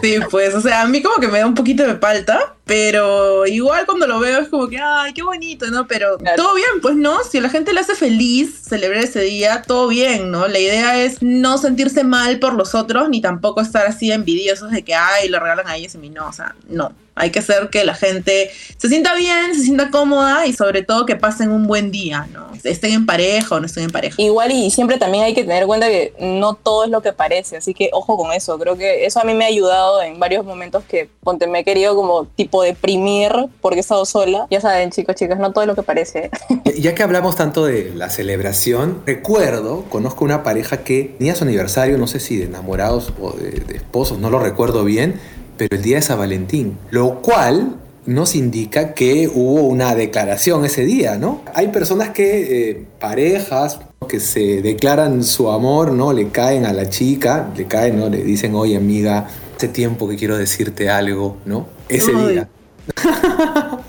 Sí, 0.00 0.18
pues, 0.30 0.54
o 0.54 0.60
sea, 0.60 0.82
a 0.82 0.86
mí 0.86 1.02
como 1.02 1.16
que 1.16 1.26
me 1.26 1.40
da 1.40 1.46
un 1.46 1.54
poquito 1.54 1.82
de 1.82 1.96
falta, 1.96 2.54
pero 2.64 3.46
igual 3.46 3.84
cuando 3.84 4.06
lo 4.06 4.20
veo 4.20 4.40
es 4.40 4.48
como 4.48 4.68
que, 4.68 4.78
ay, 4.78 5.12
qué 5.12 5.22
bonito, 5.22 5.66
¿no? 5.70 5.86
Pero 5.86 6.16
todo 6.36 6.54
bien, 6.54 6.80
pues 6.80 6.96
no, 6.96 7.22
si 7.22 7.38
a 7.38 7.42
la 7.42 7.50
gente 7.50 7.72
le 7.72 7.80
hace 7.80 7.94
feliz 7.94 8.58
celebrar 8.66 9.04
ese 9.04 9.20
día, 9.20 9.62
todo 9.62 9.88
bien, 9.88 10.30
¿no? 10.30 10.48
La 10.48 10.58
idea 10.58 11.02
es 11.02 11.22
no 11.22 11.58
sentirse 11.58 12.04
mal 12.04 12.38
por 12.38 12.54
los 12.54 12.74
otros, 12.74 13.08
ni 13.10 13.20
tampoco 13.20 13.60
estar 13.60 13.86
así 13.86 14.10
envidiosos 14.12 14.70
de 14.70 14.82
que, 14.82 14.94
ay, 14.94 15.28
lo 15.28 15.40
regalan 15.40 15.68
a 15.68 15.76
ellos 15.76 15.94
y 15.94 15.98
a 15.98 16.00
mí 16.00 16.08
no, 16.08 16.26
o 16.28 16.32
sea, 16.32 16.54
no. 16.68 16.92
Hay 17.16 17.30
que 17.30 17.38
hacer 17.38 17.68
que 17.70 17.84
la 17.84 17.94
gente 17.94 18.50
se 18.76 18.88
sienta 18.88 19.14
bien, 19.14 19.54
se 19.54 19.62
sienta 19.62 19.90
cómoda 19.90 20.46
y 20.46 20.52
sobre 20.52 20.82
todo 20.82 21.06
que 21.06 21.16
pasen 21.16 21.50
un 21.50 21.66
buen 21.66 21.90
día, 21.90 22.26
¿no? 22.32 22.48
Estén 22.64 22.92
en 22.92 23.06
pareja 23.06 23.54
o 23.54 23.60
no 23.60 23.66
estén 23.66 23.84
en 23.84 23.90
pareja. 23.90 24.20
Igual 24.20 24.52
y 24.52 24.70
siempre 24.70 24.98
también 24.98 25.24
hay 25.24 25.34
que 25.34 25.42
tener 25.42 25.62
en 25.62 25.68
cuenta 25.68 25.88
que 25.88 26.14
no 26.18 26.54
todo 26.54 26.84
es 26.84 26.90
lo 26.90 27.02
que 27.02 27.12
parece, 27.12 27.56
así 27.56 27.74
que 27.74 27.90
ojo 27.92 28.16
con 28.16 28.32
eso. 28.32 28.58
Creo 28.58 28.76
que 28.76 29.04
eso 29.04 29.20
a 29.20 29.24
mí 29.24 29.34
me 29.34 29.44
ha 29.44 29.48
ayudado 29.48 30.02
en 30.02 30.18
varios 30.18 30.44
momentos 30.44 30.82
que 30.84 31.08
ponte, 31.22 31.46
me 31.46 31.60
he 31.60 31.64
querido 31.64 31.94
como 31.94 32.26
tipo 32.26 32.62
deprimir 32.62 33.32
porque 33.60 33.78
he 33.78 33.80
estado 33.80 34.04
sola. 34.06 34.46
Ya 34.50 34.60
saben, 34.60 34.90
chicos, 34.90 35.14
chicas, 35.14 35.38
no 35.38 35.52
todo 35.52 35.62
es 35.62 35.68
lo 35.68 35.74
que 35.74 35.82
parece. 35.82 36.30
Ya 36.76 36.94
que 36.94 37.02
hablamos 37.02 37.36
tanto 37.36 37.64
de 37.64 37.92
la 37.94 38.10
celebración, 38.10 39.02
recuerdo, 39.06 39.84
conozco 39.88 40.24
una 40.24 40.42
pareja 40.42 40.78
que 40.78 41.14
tenía 41.18 41.34
su 41.34 41.44
aniversario, 41.44 41.98
no 41.98 42.06
sé 42.06 42.20
si 42.20 42.36
de 42.36 42.46
enamorados 42.46 43.12
o 43.20 43.30
de, 43.32 43.50
de 43.50 43.76
esposos, 43.76 44.18
no 44.18 44.28
lo 44.28 44.38
recuerdo 44.38 44.84
bien, 44.84 45.20
pero 45.56 45.76
el 45.76 45.82
día 45.82 45.96
de 45.96 46.02
San 46.02 46.18
Valentín, 46.18 46.78
lo 46.90 47.20
cual 47.20 47.76
nos 48.06 48.34
indica 48.34 48.94
que 48.94 49.30
hubo 49.32 49.62
una 49.62 49.94
declaración 49.94 50.64
ese 50.64 50.84
día, 50.84 51.16
¿no? 51.16 51.42
Hay 51.54 51.68
personas 51.68 52.10
que, 52.10 52.70
eh, 52.70 52.84
parejas, 53.00 53.80
que 54.08 54.20
se 54.20 54.60
declaran 54.60 55.24
su 55.24 55.50
amor, 55.50 55.92
¿no? 55.92 56.12
Le 56.12 56.28
caen 56.28 56.66
a 56.66 56.72
la 56.72 56.88
chica, 56.88 57.50
le 57.56 57.66
caen, 57.66 57.98
¿no? 57.98 58.08
Le 58.08 58.22
dicen, 58.22 58.54
oye 58.54 58.76
amiga, 58.76 59.28
hace 59.56 59.68
tiempo 59.68 60.08
que 60.08 60.16
quiero 60.16 60.36
decirte 60.36 60.90
algo, 60.90 61.38
¿no? 61.44 61.66
Ese 61.88 62.12
día. 62.12 62.48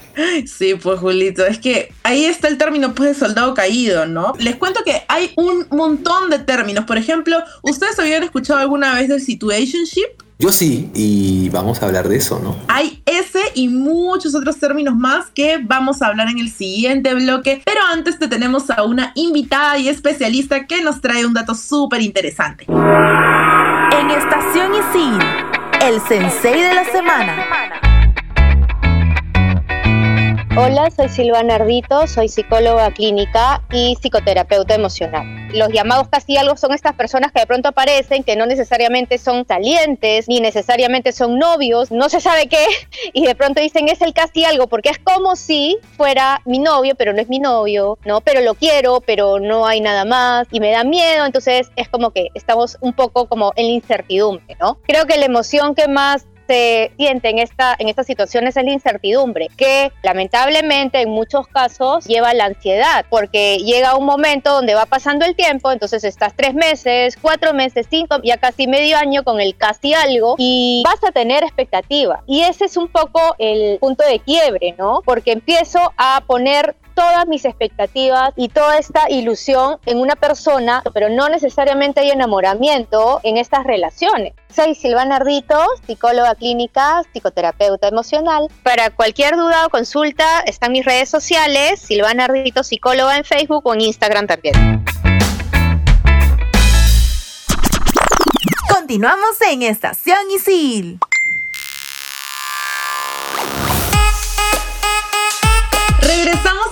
Sí, 0.48 0.76
pues 0.76 1.00
Julito, 1.00 1.46
es 1.46 1.60
que 1.60 1.92
ahí 2.04 2.26
está 2.26 2.48
el 2.48 2.58
término 2.58 2.94
pues 2.96 3.10
de 3.10 3.16
soldado 3.16 3.54
caído, 3.54 4.06
¿no? 4.06 4.34
Les 4.40 4.56
cuento 4.56 4.82
que 4.86 5.04
hay 5.08 5.32
un 5.36 5.68
montón 5.72 6.30
de 6.30 6.40
términos. 6.40 6.86
Por 6.86 6.98
ejemplo, 6.98 7.38
¿ustedes 7.64 8.00
habían 8.00 8.24
escuchado 8.24 8.60
alguna 8.60 8.96
vez 8.96 9.10
del 9.10 9.22
situationship? 9.22 10.24
Yo 10.38 10.52
sí, 10.52 10.92
y 10.94 11.48
vamos 11.50 11.82
a 11.82 11.86
hablar 11.86 12.10
de 12.10 12.18
eso, 12.18 12.40
¿no? 12.44 12.58
Hay 12.68 13.02
ese 13.06 13.40
y 13.54 13.70
muchos 13.70 14.36
otros 14.36 14.58
términos 14.58 14.94
más 14.94 15.28
que 15.28 15.60
vamos 15.64 16.02
a 16.02 16.08
hablar 16.08 16.28
en 16.28 16.40
el 16.40 16.52
siguiente 16.52 17.14
bloque, 17.14 17.62
pero 17.64 17.80
antes 17.94 18.20
te 18.20 18.28
tenemos 18.28 18.70
a 18.70 18.84
una 18.84 19.14
invitada 19.16 19.78
y 19.78 19.88
especialista 19.88 20.68
que 20.68 20.82
nos 20.82 21.00
trae 21.00 21.26
un 21.26 21.34
dato 21.34 21.56
súper 21.56 22.02
interesante. 22.02 22.66
En 22.68 24.12
Estación 24.12 24.74
Isil, 24.74 25.20
el 25.82 26.02
sensei 26.02 26.62
de 26.62 26.74
la 26.74 26.84
semana. 26.84 27.85
Hola, 30.58 30.90
soy 30.90 31.10
Silvana 31.10 31.56
Ardito, 31.56 32.08
soy 32.08 32.30
psicóloga 32.30 32.90
clínica 32.92 33.62
y 33.74 33.98
psicoterapeuta 33.98 34.74
emocional. 34.74 35.50
Los 35.54 35.68
llamados 35.68 36.08
casi 36.08 36.38
algo 36.38 36.56
son 36.56 36.72
estas 36.72 36.94
personas 36.94 37.34
que 37.34 37.42
de 37.42 37.46
pronto 37.46 37.68
aparecen, 37.68 38.24
que 38.24 38.38
no 38.38 38.46
necesariamente 38.46 39.18
son 39.18 39.46
salientes, 39.46 40.30
ni 40.30 40.40
necesariamente 40.40 41.12
son 41.12 41.40
novios, 41.40 41.92
no 41.92 42.08
se 42.08 42.22
sabe 42.22 42.48
qué, 42.48 42.66
y 43.14 43.26
de 43.26 43.36
pronto 43.36 43.60
dicen 43.60 43.90
es 43.90 44.02
el 44.02 44.14
casi 44.14 44.46
algo, 44.46 44.68
porque 44.68 44.92
es 44.92 44.98
como 44.98 45.36
si 45.36 45.78
fuera 45.98 46.42
mi 46.46 46.60
novio, 46.60 46.96
pero 46.96 47.12
no 47.12 47.20
es 47.20 47.28
mi 47.28 47.40
novio, 47.40 47.98
¿no? 48.06 48.22
Pero 48.22 48.40
lo 48.40 48.54
quiero, 48.54 49.02
pero 49.02 49.42
no 49.42 49.68
hay 49.68 49.82
nada 49.82 50.06
más, 50.06 50.48
y 50.52 50.62
me 50.62 50.72
da 50.72 50.86
miedo, 50.86 51.26
entonces 51.26 51.70
es 51.76 51.90
como 51.90 52.12
que 52.12 52.30
estamos 52.34 52.78
un 52.80 52.94
poco 52.94 53.28
como 53.28 53.52
en 53.58 53.66
la 53.66 53.74
incertidumbre, 53.74 54.56
¿no? 54.62 54.78
Creo 54.88 55.06
que 55.06 55.18
la 55.18 55.26
emoción 55.26 55.76
que 55.76 55.90
más 55.90 56.26
se 56.48 56.92
siente 56.98 57.30
en, 57.30 57.40
esta, 57.40 57.76
en 57.80 57.90
estas 57.90 58.08
situaciones 58.08 58.58
es 58.58 58.64
la 58.64 58.72
incertidumbre, 58.72 59.50
que 59.58 59.92
lamentablemente 60.04 61.02
en 61.02 61.10
muchos 61.10 61.48
casos 61.48 62.06
lleva 62.06 62.34
la 62.34 62.46
ansiedad, 62.46 63.06
porque 63.10 63.58
llega 63.58 63.96
un 63.96 64.06
momento 64.06 64.52
donde 64.54 64.76
va 64.76 64.86
pasando 64.86 65.26
el 65.26 65.36
tiempo, 65.36 65.72
entonces 65.72 66.04
estás 66.04 66.34
tres 66.36 66.54
meses, 66.54 67.18
cuatro 67.22 67.54
meses, 67.54 67.88
cinco, 67.90 68.18
ya 68.24 68.38
casi 68.38 68.68
medio 68.68 68.98
año 68.98 69.24
con 69.24 69.40
el 69.42 69.56
casi 69.56 69.94
algo 69.94 70.36
y 70.38 70.84
vas 70.86 71.04
a 71.04 71.12
tener 71.12 71.44
expectativa. 71.44 72.24
Y 72.28 72.42
ese 72.42 72.66
es 72.66 72.78
un 72.78 72.88
poco 72.88 73.36
el 73.40 73.78
punto 73.80 74.04
de 74.06 74.20
quiebre, 74.20 74.76
¿no? 74.78 75.02
Porque 75.06 75.32
empiezo 75.32 75.80
a 75.98 76.22
poner 76.28 76.76
todas 76.96 77.28
mis 77.28 77.46
expectativas 77.46 78.32
y 78.36 78.50
toda 78.50 78.80
esta 78.80 79.10
ilusión 79.10 79.78
en 79.86 80.00
una 80.00 80.16
persona, 80.16 80.82
pero 80.94 81.10
no 81.10 81.30
necesariamente 81.30 82.00
hay 82.00 82.10
enamoramiento 82.10 83.20
en 83.24 83.38
estas 83.38 83.66
relaciones. 83.66 84.34
Soy 84.50 84.74
Silvana 84.74 85.18
Ardito, 85.18 85.62
psicóloga 85.86 86.34
clínica, 86.36 87.04
psicoterapeuta 87.12 87.90
emocional. 87.90 88.48
Para 88.64 88.90
cualquier 88.90 89.36
duda 89.36 89.66
o 89.66 89.70
consulta 89.70 90.40
están 90.46 90.72
mis 90.72 90.86
redes 90.86 91.10
sociales, 91.10 91.82
Silvana 91.82 92.26
Ardito, 92.26 92.64
psicóloga 92.64 93.18
en 93.18 93.26
Facebook 93.26 93.68
o 93.68 93.74
en 93.74 93.82
Instagram 93.82 94.28
también. 94.28 94.84
Continuamos 98.70 99.42
en 99.52 99.64
Estación 99.64 100.32
Isil. 100.32 101.00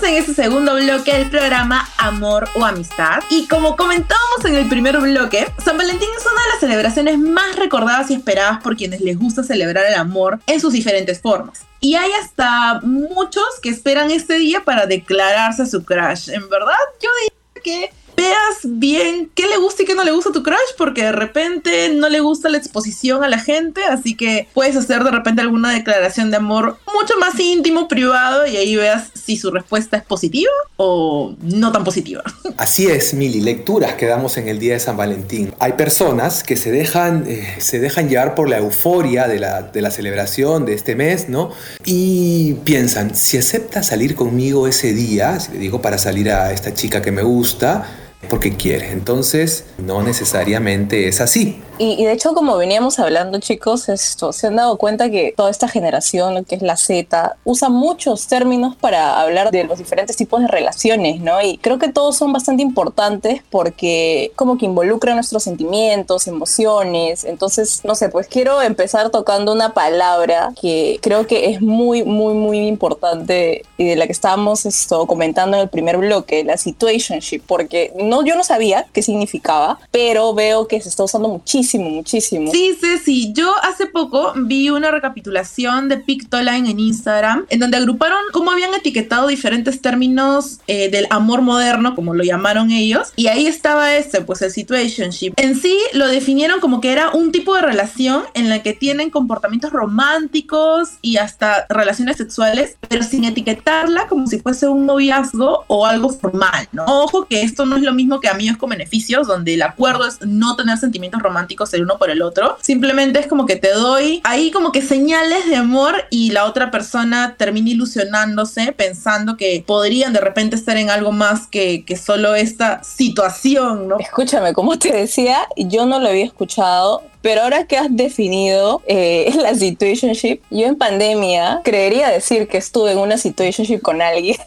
En 0.03 0.15
este 0.15 0.33
segundo 0.33 0.75
bloque 0.75 1.13
del 1.13 1.29
programa 1.29 1.87
Amor 1.97 2.49
o 2.55 2.65
Amistad. 2.65 3.23
Y 3.29 3.47
como 3.47 3.77
comentábamos 3.77 4.43
en 4.43 4.55
el 4.55 4.67
primer 4.67 4.97
bloque, 4.99 5.47
San 5.63 5.77
Valentín 5.77 6.09
es 6.17 6.25
una 6.25 6.41
de 6.41 6.49
las 6.49 6.59
celebraciones 6.59 7.17
más 7.17 7.55
recordadas 7.55 8.11
y 8.11 8.15
esperadas 8.15 8.61
por 8.61 8.75
quienes 8.75 8.99
les 8.99 9.17
gusta 9.17 9.43
celebrar 9.43 9.85
el 9.85 9.95
amor 9.95 10.39
en 10.47 10.59
sus 10.59 10.73
diferentes 10.73 11.21
formas. 11.21 11.61
Y 11.79 11.95
hay 11.95 12.11
hasta 12.21 12.81
muchos 12.81 13.45
que 13.61 13.69
esperan 13.69 14.11
este 14.11 14.35
día 14.35 14.63
para 14.65 14.85
declararse 14.87 15.65
su 15.65 15.85
crush. 15.85 16.29
En 16.29 16.49
verdad, 16.49 16.75
yo 17.01 17.09
diría 17.21 17.63
que 17.63 17.93
veas 18.15 18.59
bien 18.63 19.29
qué 19.33 19.47
le 19.47 19.57
gusta 19.57 19.83
y 19.83 19.85
qué 19.85 19.95
no 19.95 20.03
le 20.03 20.11
gusta 20.11 20.31
tu 20.31 20.43
crush, 20.43 20.57
porque 20.77 21.03
de 21.03 21.11
repente 21.11 21.89
no 21.89 22.09
le 22.09 22.19
gusta 22.19 22.49
la 22.49 22.57
exposición 22.57 23.23
a 23.23 23.29
la 23.29 23.39
gente, 23.39 23.83
así 23.85 24.15
que 24.15 24.47
puedes 24.53 24.75
hacer 24.75 25.03
de 25.03 25.11
repente 25.11 25.41
alguna 25.41 25.71
declaración 25.71 26.31
de 26.31 26.37
amor 26.37 26.77
mucho 26.93 27.13
más 27.19 27.39
íntimo, 27.39 27.87
privado, 27.87 28.45
y 28.47 28.57
ahí 28.57 28.75
veas 28.75 29.09
si 29.13 29.37
su 29.37 29.51
respuesta 29.51 29.97
es 29.97 30.03
positiva 30.03 30.51
o 30.77 31.35
no 31.41 31.71
tan 31.71 31.83
positiva. 31.83 32.23
Así 32.57 32.87
es, 32.87 33.13
Mili, 33.13 33.41
lecturas 33.41 33.93
que 33.93 34.05
damos 34.05 34.37
en 34.37 34.47
el 34.47 34.59
día 34.59 34.73
de 34.73 34.79
San 34.79 34.97
Valentín. 34.97 35.53
Hay 35.59 35.73
personas 35.73 36.43
que 36.43 36.55
se 36.55 36.71
dejan, 36.71 37.25
eh, 37.27 37.55
se 37.59 37.79
dejan 37.79 38.09
llevar 38.09 38.35
por 38.35 38.49
la 38.49 38.57
euforia 38.57 39.27
de 39.27 39.39
la, 39.39 39.63
de 39.63 39.81
la 39.81 39.91
celebración 39.91 40.65
de 40.65 40.73
este 40.73 40.95
mes, 40.95 41.29
¿no? 41.29 41.51
Y 41.85 42.53
piensan, 42.63 43.15
si 43.15 43.37
acepta 43.37 43.83
salir 43.83 44.15
conmigo 44.15 44.67
ese 44.67 44.93
día, 44.93 45.39
si 45.39 45.53
le 45.53 45.59
digo 45.59 45.81
para 45.81 45.97
salir 45.97 46.31
a 46.31 46.51
esta 46.51 46.73
chica 46.73 47.01
que 47.01 47.11
me 47.11 47.23
gusta, 47.23 47.85
porque 48.29 48.55
quiere. 48.55 48.91
Entonces, 48.91 49.65
no 49.77 50.03
necesariamente 50.03 51.07
es 51.07 51.21
así. 51.21 51.61
Y, 51.79 52.01
y 52.01 52.05
de 52.05 52.11
hecho, 52.11 52.33
como 52.33 52.55
veníamos 52.57 52.99
hablando, 52.99 53.39
chicos, 53.39 53.89
esto, 53.89 54.31
se 54.31 54.47
han 54.47 54.55
dado 54.55 54.77
cuenta 54.77 55.09
que 55.09 55.33
toda 55.35 55.49
esta 55.49 55.67
generación, 55.67 56.35
lo 56.35 56.43
que 56.43 56.55
es 56.55 56.61
la 56.61 56.77
Z, 56.77 57.35
usa 57.43 57.69
muchos 57.69 58.27
términos 58.27 58.75
para 58.75 59.19
hablar 59.19 59.51
de 59.51 59.63
los 59.63 59.79
diferentes 59.79 60.15
tipos 60.15 60.41
de 60.41 60.47
relaciones, 60.47 61.19
¿no? 61.19 61.41
Y 61.41 61.57
creo 61.57 61.79
que 61.79 61.89
todos 61.89 62.15
son 62.15 62.31
bastante 62.31 62.61
importantes 62.61 63.41
porque 63.49 64.31
como 64.35 64.57
que 64.57 64.65
involucran 64.65 65.15
nuestros 65.15 65.43
sentimientos, 65.43 66.27
emociones. 66.27 67.23
Entonces, 67.23 67.81
no 67.83 67.95
sé, 67.95 68.09
pues 68.09 68.27
quiero 68.27 68.61
empezar 68.61 69.09
tocando 69.09 69.51
una 69.51 69.73
palabra 69.73 70.53
que 70.59 70.99
creo 71.01 71.25
que 71.25 71.49
es 71.49 71.61
muy, 71.61 72.03
muy, 72.03 72.33
muy 72.35 72.59
importante 72.67 73.63
y 73.77 73.85
de 73.85 73.95
la 73.95 74.05
que 74.05 74.11
estábamos 74.11 74.65
esto, 74.65 75.07
comentando 75.07 75.57
en 75.57 75.63
el 75.63 75.69
primer 75.69 75.97
bloque, 75.97 76.43
la 76.43 76.57
situationship, 76.57 77.41
porque 77.47 77.93
no, 77.97 78.12
yo 78.21 78.35
no 78.35 78.43
sabía 78.43 78.85
qué 78.93 79.01
significaba, 79.01 79.79
pero 79.91 80.33
veo 80.33 80.67
que 80.67 80.79
se 80.81 80.89
está 80.89 81.03
usando 81.03 81.29
muchísimo, 81.29 81.89
muchísimo. 81.89 82.51
Sí, 82.51 82.77
sí, 82.79 82.97
sí. 83.03 83.33
Yo 83.33 83.51
hace 83.63 83.87
poco 83.87 84.33
vi 84.35 84.69
una 84.69 84.91
recapitulación 84.91 85.89
de 85.89 85.97
Pictoline 85.97 86.69
en 86.69 86.79
Instagram, 86.79 87.45
en 87.49 87.59
donde 87.59 87.77
agruparon 87.77 88.19
cómo 88.31 88.51
habían 88.51 88.73
etiquetado 88.73 89.27
diferentes 89.27 89.81
términos 89.81 90.59
eh, 90.67 90.89
del 90.89 91.07
amor 91.09 91.41
moderno, 91.41 91.95
como 91.95 92.13
lo 92.13 92.23
llamaron 92.23 92.71
ellos, 92.71 93.13
y 93.15 93.27
ahí 93.27 93.47
estaba 93.47 93.95
este, 93.95 94.21
pues 94.21 94.41
el 94.41 94.51
situationship. 94.51 95.33
En 95.37 95.55
sí 95.55 95.77
lo 95.93 96.07
definieron 96.07 96.59
como 96.59 96.81
que 96.81 96.91
era 96.91 97.11
un 97.11 97.31
tipo 97.31 97.55
de 97.55 97.61
relación 97.61 98.23
en 98.33 98.49
la 98.49 98.61
que 98.61 98.73
tienen 98.73 99.09
comportamientos 99.09 99.71
románticos 99.71 100.89
y 101.01 101.17
hasta 101.17 101.65
relaciones 101.69 102.17
sexuales, 102.17 102.77
pero 102.87 103.03
sin 103.03 103.23
etiquetarla 103.23 104.07
como 104.07 104.27
si 104.27 104.39
fuese 104.39 104.67
un 104.67 104.85
noviazgo 104.85 105.63
o 105.67 105.85
algo 105.85 106.09
formal, 106.09 106.67
¿no? 106.71 106.85
Ojo 106.85 107.25
que 107.25 107.41
esto 107.41 107.65
no 107.65 107.77
es 107.77 107.83
lo 107.83 107.93
mismo 107.93 108.02
que 108.19 108.27
amigos 108.27 108.57
con 108.57 108.69
beneficios, 108.69 109.27
donde 109.27 109.53
el 109.53 109.61
acuerdo 109.61 110.07
es 110.07 110.19
no 110.21 110.55
tener 110.55 110.77
sentimientos 110.77 111.21
románticos 111.21 111.73
el 111.73 111.83
uno 111.83 111.97
por 111.97 112.09
el 112.09 112.21
otro. 112.21 112.57
Simplemente 112.61 113.19
es 113.19 113.27
como 113.27 113.45
que 113.45 113.55
te 113.55 113.71
doy 113.71 114.21
ahí 114.23 114.51
como 114.51 114.71
que 114.71 114.81
señales 114.81 115.47
de 115.47 115.55
amor 115.55 115.95
y 116.09 116.31
la 116.31 116.45
otra 116.45 116.71
persona 116.71 117.35
termina 117.37 117.69
ilusionándose 117.69 118.73
pensando 118.73 119.37
que 119.37 119.63
podrían 119.65 120.13
de 120.13 120.21
repente 120.21 120.55
estar 120.55 120.77
en 120.77 120.89
algo 120.89 121.11
más 121.11 121.47
que, 121.47 121.83
que 121.85 121.97
solo 121.97 122.35
esta 122.35 122.83
situación, 122.83 123.87
¿no? 123.87 123.97
Escúchame, 123.99 124.53
como 124.53 124.77
te 124.77 124.91
decía, 124.91 125.37
yo 125.57 125.85
no 125.85 125.99
lo 125.99 126.09
había 126.09 126.25
escuchado, 126.25 127.03
pero 127.21 127.43
ahora 127.43 127.65
que 127.65 127.77
has 127.77 127.87
definido 127.89 128.81
eh, 128.85 129.33
la 129.41 129.55
situationship, 129.55 130.41
yo 130.51 130.67
en 130.67 130.75
pandemia 130.75 131.61
creería 131.63 132.09
decir 132.09 132.47
que 132.47 132.57
estuve 132.57 132.91
en 132.91 132.99
una 132.99 133.17
situationship 133.17 133.79
con 133.79 134.01
alguien. 134.01 134.37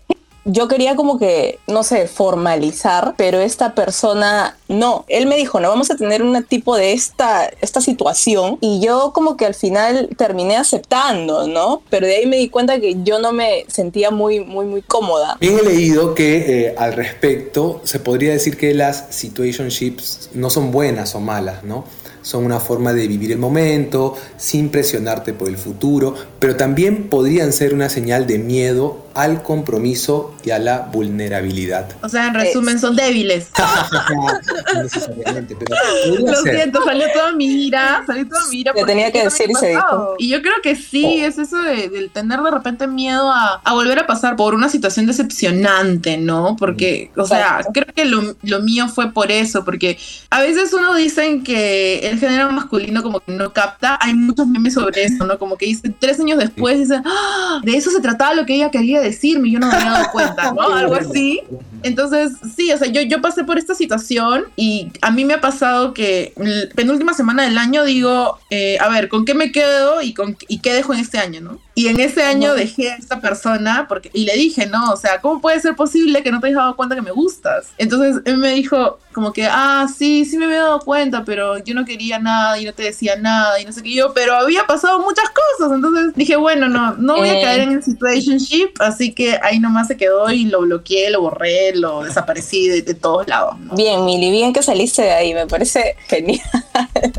Yo 0.48 0.68
quería 0.68 0.94
como 0.94 1.18
que, 1.18 1.58
no 1.66 1.82
sé, 1.82 2.06
formalizar, 2.06 3.14
pero 3.16 3.40
esta 3.40 3.74
persona 3.74 4.56
no. 4.68 5.04
Él 5.08 5.26
me 5.26 5.36
dijo, 5.36 5.58
no 5.58 5.68
vamos 5.68 5.90
a 5.90 5.96
tener 5.96 6.22
un 6.22 6.40
tipo 6.44 6.76
de 6.76 6.92
esta, 6.92 7.50
esta 7.60 7.80
situación. 7.80 8.56
Y 8.60 8.80
yo 8.80 9.10
como 9.12 9.36
que 9.36 9.44
al 9.44 9.54
final 9.54 10.08
terminé 10.16 10.56
aceptando, 10.56 11.48
¿no? 11.48 11.82
Pero 11.90 12.06
de 12.06 12.16
ahí 12.16 12.26
me 12.26 12.36
di 12.36 12.48
cuenta 12.48 12.78
que 12.78 12.96
yo 13.02 13.18
no 13.18 13.32
me 13.32 13.64
sentía 13.66 14.12
muy, 14.12 14.38
muy, 14.38 14.66
muy 14.66 14.82
cómoda. 14.82 15.36
Bien 15.40 15.58
he 15.58 15.64
leído 15.64 16.14
que 16.14 16.66
eh, 16.66 16.74
al 16.78 16.92
respecto 16.92 17.80
se 17.82 17.98
podría 17.98 18.30
decir 18.32 18.56
que 18.56 18.72
las 18.72 19.06
situationships 19.10 20.30
no 20.34 20.48
son 20.48 20.70
buenas 20.70 21.16
o 21.16 21.20
malas, 21.20 21.64
¿no? 21.64 21.84
Son 22.22 22.44
una 22.44 22.60
forma 22.60 22.92
de 22.92 23.06
vivir 23.06 23.32
el 23.32 23.38
momento 23.38 24.14
sin 24.36 24.70
presionarte 24.70 25.32
por 25.32 25.48
el 25.48 25.56
futuro, 25.56 26.14
pero 26.38 26.56
también 26.56 27.08
podrían 27.08 27.52
ser 27.52 27.74
una 27.74 27.88
señal 27.88 28.26
de 28.26 28.38
miedo 28.38 29.05
al 29.16 29.42
compromiso 29.42 30.34
y 30.44 30.50
a 30.50 30.58
la 30.58 30.78
vulnerabilidad. 30.92 31.88
O 32.02 32.08
sea, 32.08 32.26
en 32.28 32.34
resumen, 32.34 32.78
son 32.78 32.94
débiles. 32.94 33.48
no 34.74 34.82
necesariamente, 34.82 35.56
pero 35.58 35.74
podría 36.06 36.30
Lo 36.32 36.42
ser. 36.42 36.54
siento, 36.56 36.84
salió 36.84 37.06
toda 37.12 37.32
mi 37.32 37.66
ira, 37.66 38.02
salió 38.06 38.28
toda 38.28 38.46
mi 38.50 38.60
ira. 38.60 38.72
Te 38.74 38.84
tenía 38.84 39.10
que 39.10 39.24
decir 39.24 39.50
y 39.50 39.54
se 39.54 39.68
dijo. 39.70 40.14
Y 40.18 40.28
yo 40.28 40.42
creo 40.42 40.54
que 40.62 40.76
sí, 40.76 41.20
es 41.24 41.38
eso 41.38 41.60
de, 41.62 41.88
del 41.88 42.10
tener 42.10 42.40
de 42.40 42.50
repente 42.50 42.86
miedo 42.86 43.30
a, 43.32 43.60
a 43.64 43.72
volver 43.72 43.98
a 44.00 44.06
pasar 44.06 44.36
por 44.36 44.54
una 44.54 44.68
situación 44.68 45.06
decepcionante, 45.06 46.18
¿no? 46.18 46.56
Porque, 46.58 47.10
o 47.16 47.24
sea, 47.26 47.58
Exacto. 47.58 47.70
creo 47.72 47.94
que 47.94 48.04
lo, 48.04 48.36
lo 48.42 48.60
mío 48.60 48.88
fue 48.88 49.12
por 49.12 49.30
eso, 49.32 49.64
porque 49.64 49.98
a 50.30 50.40
veces 50.42 50.72
uno 50.74 50.94
dicen 50.94 51.42
que 51.42 52.00
el 52.08 52.18
género 52.18 52.52
masculino 52.52 53.02
como 53.02 53.20
que 53.20 53.32
no 53.32 53.52
capta, 53.52 53.98
hay 54.00 54.14
muchos 54.14 54.46
memes 54.46 54.74
sobre 54.74 55.04
eso, 55.04 55.24
¿no? 55.24 55.38
Como 55.38 55.56
que 55.56 55.66
dicen, 55.66 55.96
tres 55.98 56.20
años 56.20 56.38
después, 56.38 56.78
dicen, 56.78 57.02
"Ah, 57.06 57.60
de 57.64 57.76
eso 57.76 57.90
se 57.90 58.00
trataba 58.00 58.34
lo 58.34 58.44
que 58.44 58.54
ella 58.54 58.70
quería 58.70 59.00
decirme, 59.06 59.48
y 59.48 59.52
yo 59.52 59.58
no 59.58 59.68
me 59.68 59.74
había 59.74 59.90
dado 59.90 60.10
cuenta, 60.12 60.52
¿no? 60.52 60.62
Algo 60.74 60.94
así. 60.94 61.42
Entonces, 61.82 62.32
sí, 62.56 62.72
o 62.72 62.78
sea, 62.78 62.88
yo, 62.88 63.02
yo 63.02 63.20
pasé 63.20 63.44
por 63.44 63.58
esta 63.58 63.74
situación 63.74 64.44
y 64.56 64.90
a 65.02 65.10
mí 65.10 65.24
me 65.24 65.34
ha 65.34 65.40
pasado 65.40 65.94
que 65.94 66.32
penúltima 66.74 67.14
semana 67.14 67.44
del 67.44 67.58
año 67.58 67.84
digo, 67.84 68.38
eh, 68.50 68.78
a 68.80 68.88
ver, 68.88 69.08
¿con 69.08 69.24
qué 69.24 69.34
me 69.34 69.52
quedo 69.52 70.02
y, 70.02 70.14
con, 70.14 70.36
y 70.48 70.60
qué 70.60 70.72
dejo 70.72 70.94
en 70.94 71.00
este 71.00 71.18
año, 71.18 71.40
no? 71.40 71.58
Y 71.74 71.88
en 71.88 72.00
ese 72.00 72.22
año 72.22 72.54
dejé 72.54 72.90
a 72.92 72.96
esta 72.96 73.20
persona 73.20 73.84
porque, 73.86 74.10
y 74.14 74.24
le 74.24 74.34
dije, 74.34 74.66
no, 74.66 74.92
o 74.92 74.96
sea, 74.96 75.20
¿cómo 75.20 75.42
puede 75.42 75.60
ser 75.60 75.76
posible 75.76 76.22
que 76.22 76.32
no 76.32 76.40
te 76.40 76.46
hayas 76.46 76.56
dado 76.56 76.74
cuenta 76.76 76.94
que 76.94 77.02
me 77.02 77.10
gustas? 77.10 77.68
Entonces 77.76 78.22
él 78.24 78.38
me 78.38 78.52
dijo, 78.54 78.98
como 79.12 79.32
que, 79.34 79.46
ah, 79.46 79.86
sí, 79.94 80.24
sí 80.24 80.38
me 80.38 80.46
había 80.46 80.60
dado 80.60 80.80
cuenta, 80.80 81.22
pero 81.24 81.58
yo 81.58 81.74
no 81.74 81.84
quería 81.84 82.18
nada 82.18 82.58
y 82.58 82.64
no 82.64 82.72
te 82.72 82.84
decía 82.84 83.16
nada 83.16 83.60
y 83.60 83.66
no 83.66 83.72
sé 83.72 83.82
qué 83.82 83.92
yo, 83.92 84.14
pero 84.14 84.34
había 84.34 84.66
pasado 84.66 85.00
muchas 85.00 85.26
cosas. 85.28 85.74
Entonces 85.74 86.14
dije, 86.14 86.36
bueno, 86.36 86.66
no, 86.70 86.94
no 86.94 87.16
voy 87.16 87.28
a 87.28 87.38
Eh. 87.38 87.42
caer 87.42 87.60
en 87.60 87.72
el 87.72 87.82
situationship, 87.82 88.70
así 88.78 89.12
que 89.12 89.38
ahí 89.42 89.58
nomás 89.60 89.88
se 89.88 89.98
quedó 89.98 90.30
y 90.30 90.46
lo 90.46 90.62
bloqueé, 90.62 91.10
lo 91.10 91.20
borré, 91.20 91.74
lo 91.76 92.02
desaparecí 92.02 92.68
de, 92.68 92.94
todos 92.94 93.26
lados. 93.28 93.54
Bien, 93.72 94.04
Mili, 94.04 94.30
bien 94.30 94.52
que 94.52 94.62
saliste 94.62 95.02
de 95.02 95.12
ahí, 95.12 95.34
me 95.34 95.46
parece 95.46 95.96
genial. 96.08 96.40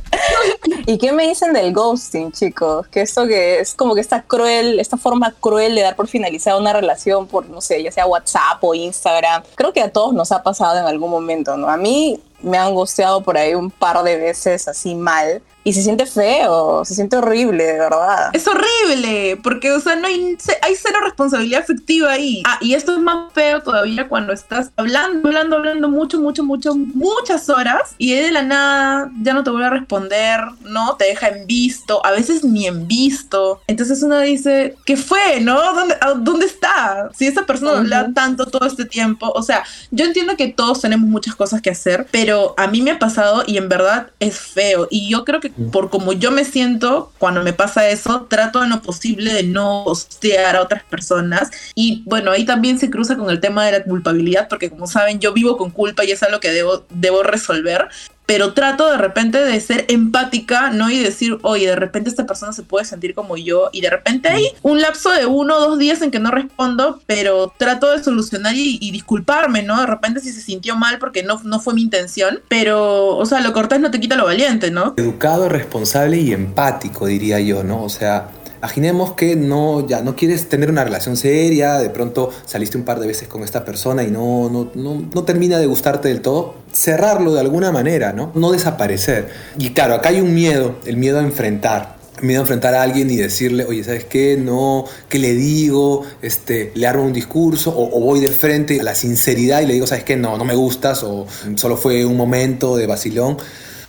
¿Y 0.86 0.98
qué 0.98 1.12
me 1.12 1.28
dicen 1.28 1.54
del 1.54 1.74
ghosting, 1.74 2.32
chicos? 2.32 2.88
Que 2.88 3.02
esto 3.02 3.28
que 3.28 3.60
es 3.60 3.74
como 3.74 3.96
que 3.96 4.02
esta 4.02 4.24
cruel, 4.24 4.80
esta 4.80 4.98
forma 4.98 5.34
cruel 5.40 5.76
de 5.76 5.82
dar 5.82 5.96
por 5.96 6.08
finalizada 6.08 6.58
una 6.58 6.74
relación 6.74 7.28
por, 7.28 7.50
no 7.50 7.62
sé, 7.62 7.84
ya 7.84 7.92
sea 7.92 8.06
WhatsApp 8.06 8.62
o 8.62 8.74
Instagram. 8.74 9.44
Creo 9.56 9.74
que 9.74 9.82
a 9.82 9.92
todos 9.92 10.14
nos 10.14 10.32
ha 10.32 10.44
pasado 10.44 10.80
en 10.80 10.86
algún 10.86 11.12
momento, 11.12 11.58
¿no? 11.58 11.70
A 11.70 11.78
mí 11.78 12.20
me 12.42 12.58
han 12.58 12.68
angustiado 12.68 13.22
por 13.22 13.38
ahí 13.38 13.56
un 13.56 13.72
par 13.72 14.04
de 14.04 14.18
veces 14.18 14.68
así 14.68 14.96
mal. 14.96 15.42
Y 15.64 15.74
se 15.74 15.84
siente 15.84 16.06
feo, 16.06 16.86
se 16.86 16.96
siente 16.96 17.18
horrible, 17.18 17.66
de 17.66 17.74
verdad. 17.74 18.30
Es 18.32 18.48
horrible, 18.48 19.38
porque, 19.44 19.74
o 19.74 19.82
sea, 19.82 19.98
no 19.98 20.08
hay, 20.08 20.38
hay 20.62 20.76
cero 20.76 21.00
responsabilidad 21.04 21.62
afectiva 21.62 22.14
ahí. 22.14 22.42
Ah, 22.46 22.58
y 22.62 22.74
esto 22.74 22.94
es 22.94 23.00
más 23.00 23.34
feo 23.34 23.62
todavía 23.62 24.08
cuando 24.08 24.32
estás 24.32 24.72
hablando, 24.78 25.28
hablando, 25.28 25.58
hablando 25.58 25.90
mucho, 25.90 26.22
mucho, 26.22 26.46
mucho, 26.46 26.74
muchas 26.74 27.50
horas 27.50 27.96
y 27.98 28.14
de 28.14 28.32
la 28.32 28.44
nada 28.44 29.12
ya 29.22 29.34
no 29.34 29.44
te 29.44 29.50
vuelve 29.50 29.66
a 29.66 29.72
responder, 29.72 30.40
¿no? 30.62 30.96
Te 30.96 31.04
deja 31.04 31.28
en 31.28 31.46
visto, 31.46 32.00
a 32.06 32.12
veces 32.12 32.46
ni 32.46 32.66
en 32.66 32.88
visto. 32.88 33.62
Entonces 33.68 34.02
uno 34.04 34.22
dice, 34.22 34.78
¿qué 34.86 34.96
fue, 34.96 35.42
no? 35.42 35.74
¿Dónde, 35.74 35.98
dónde 36.20 36.46
está? 36.46 37.10
Si 37.14 37.28
esa 37.28 37.46
persona 37.46 37.74
uh 37.74 37.78
habla 37.80 38.14
tanto 38.14 38.46
todo 38.46 38.66
este 38.66 38.86
tiempo, 38.86 39.34
o 39.36 39.44
sea, 39.44 39.66
yo 39.92 40.06
entiendo 40.06 40.38
que 40.38 40.48
todos 40.48 40.80
tenemos 40.80 41.10
muchas 41.10 41.36
cosas 41.36 41.62
que 41.62 41.72
hacer, 41.72 42.08
pero 42.10 42.27
a 42.58 42.68
mí 42.68 42.82
me 42.82 42.92
ha 42.92 43.00
pasado 43.00 43.44
y 43.46 43.58
en 43.58 43.70
verdad 43.70 44.12
es 44.20 44.40
feo. 44.40 44.88
Y 44.90 45.10
yo 45.10 45.24
creo 45.26 45.40
que 45.40 45.50
por 45.50 45.90
como 45.90 46.14
yo 46.14 46.32
me 46.32 46.46
siento 46.46 47.12
cuando 47.18 47.44
me 47.44 47.54
pasa 47.54 47.90
eso, 47.90 48.28
trato 48.30 48.64
en 48.64 48.70
lo 48.72 48.82
posible 48.82 49.34
de 49.34 49.44
no 49.44 49.84
hostear 49.84 50.56
a 50.56 50.62
otras 50.62 50.84
personas. 50.84 51.52
Y 51.76 52.04
bueno, 52.06 52.32
ahí 52.32 52.46
también 52.46 52.80
se 52.80 52.90
cruza 52.90 53.18
con 53.18 53.30
el 53.30 53.40
tema 53.40 53.66
de 53.66 53.74
la 53.74 53.84
culpabilidad, 53.84 54.48
porque 54.48 54.70
como 54.70 54.88
saben, 54.88 55.20
yo 55.20 55.34
vivo 55.34 55.58
con 55.58 55.72
culpa 55.72 56.04
y 56.06 56.12
es 56.12 56.24
algo 56.24 56.40
que 56.40 56.52
debo, 56.52 56.86
debo 56.90 57.24
resolver 57.24 57.90
pero 58.28 58.54
trato 58.54 58.92
de 58.92 58.98
repente 58.98 59.40
de 59.40 59.60
ser 59.60 59.86
empática, 59.88 60.70
¿no? 60.70 60.92
Y 60.92 61.00
decir, 61.00 61.38
oye, 61.42 61.66
de 61.66 61.78
repente 61.78 62.10
esta 62.10 62.28
persona 62.28 62.52
se 62.52 62.62
puede 62.62 62.86
sentir 62.86 63.16
como 63.16 63.38
yo, 63.38 63.70
y 63.72 63.82
de 63.82 63.90
repente 63.90 64.28
hay 64.30 64.50
un 64.62 64.82
lapso 64.82 65.10
de 65.12 65.26
uno 65.26 65.56
o 65.56 65.60
dos 65.62 65.80
días 65.80 66.02
en 66.02 66.12
que 66.12 66.20
no 66.20 66.30
respondo, 66.30 67.02
pero 67.08 67.54
trato 67.58 67.90
de 67.90 68.04
solucionar 68.04 68.54
y, 68.56 68.92
disculparme, 68.92 69.64
¿no? 69.64 69.80
De 69.80 69.88
repente 69.88 70.20
si 70.20 70.32
se 70.32 70.42
sintió 70.42 70.76
mal 70.76 71.00
porque 71.00 71.24
no, 71.24 71.40
no 71.44 71.60
fue 71.60 71.74
mi 71.74 71.82
intención, 71.82 72.42
pero, 72.50 73.16
o 73.16 73.26
sea, 73.26 73.40
lo 73.40 73.54
cortés 73.54 73.80
no 73.80 73.92
te 73.92 74.00
quita 74.00 74.16
lo 74.16 74.26
valiente, 74.26 74.72
¿no? 74.72 74.94
Educado, 74.98 75.48
responsable 75.48 76.18
y 76.18 76.34
empático, 76.34 77.06
diría 77.06 77.40
yo, 77.40 77.64
¿no? 77.64 77.82
O 77.82 77.90
sea, 77.90 78.28
Imaginemos 78.60 79.14
que 79.14 79.36
no, 79.36 79.88
ya 79.88 80.02
no 80.02 80.16
quieres 80.16 80.50
tener 80.50 80.70
una 80.70 80.84
relación 80.84 81.18
seria, 81.18 81.80
de 81.80 81.90
pronto 81.90 82.32
saliste 82.46 82.78
un 82.78 82.84
par 82.84 83.00
de 83.00 83.08
veces 83.08 83.28
con 83.28 83.44
esta 83.44 83.64
persona 83.64 84.04
y 84.04 84.12
no, 84.12 84.50
no, 84.50 84.72
no, 84.76 85.08
no 85.14 85.24
termina 85.24 85.60
de 85.60 85.66
gustarte 85.66 86.08
del 86.08 86.22
todo. 86.22 86.56
Cerrarlo 86.72 87.34
de 87.34 87.40
alguna 87.40 87.72
manera, 87.72 88.14
¿no? 88.14 88.32
No 88.36 88.52
desaparecer. 88.52 89.30
Y 89.58 89.72
claro, 89.72 89.96
acá 89.96 90.10
hay 90.10 90.22
un 90.22 90.34
miedo, 90.34 90.76
el 90.86 90.98
miedo 90.98 91.20
a 91.20 91.22
enfrentar 91.22 91.98
miedo 92.22 92.40
a 92.40 92.44
enfrentar 92.44 92.74
a 92.74 92.82
alguien 92.82 93.10
y 93.12 93.16
decirle, 93.16 93.66
oye, 93.66 93.84
¿sabes 93.84 94.06
qué? 94.06 94.38
No, 94.38 94.86
¿qué 95.10 95.20
le 95.20 95.34
digo? 95.34 96.04
Este, 96.22 96.72
le 96.76 96.88
armo 96.88 97.04
un 97.04 97.14
discurso 97.14 97.72
o, 97.72 97.96
o, 97.96 98.00
voy 98.00 98.20
de 98.20 98.30
frente 98.30 98.80
a 98.80 98.84
la 98.84 98.96
sinceridad 98.96 99.62
y 99.62 99.68
le 99.68 99.74
digo, 99.74 99.88
¿sabes 99.88 100.04
qué? 100.04 100.16
No, 100.16 100.38
no 100.38 100.46
me 100.46 100.56
gustas 100.56 101.04
o 101.04 101.28
solo 101.56 101.78
fue 101.78 102.06
un 102.06 102.18
momento 102.18 102.76
de 102.76 102.88
vacilón. 102.88 103.38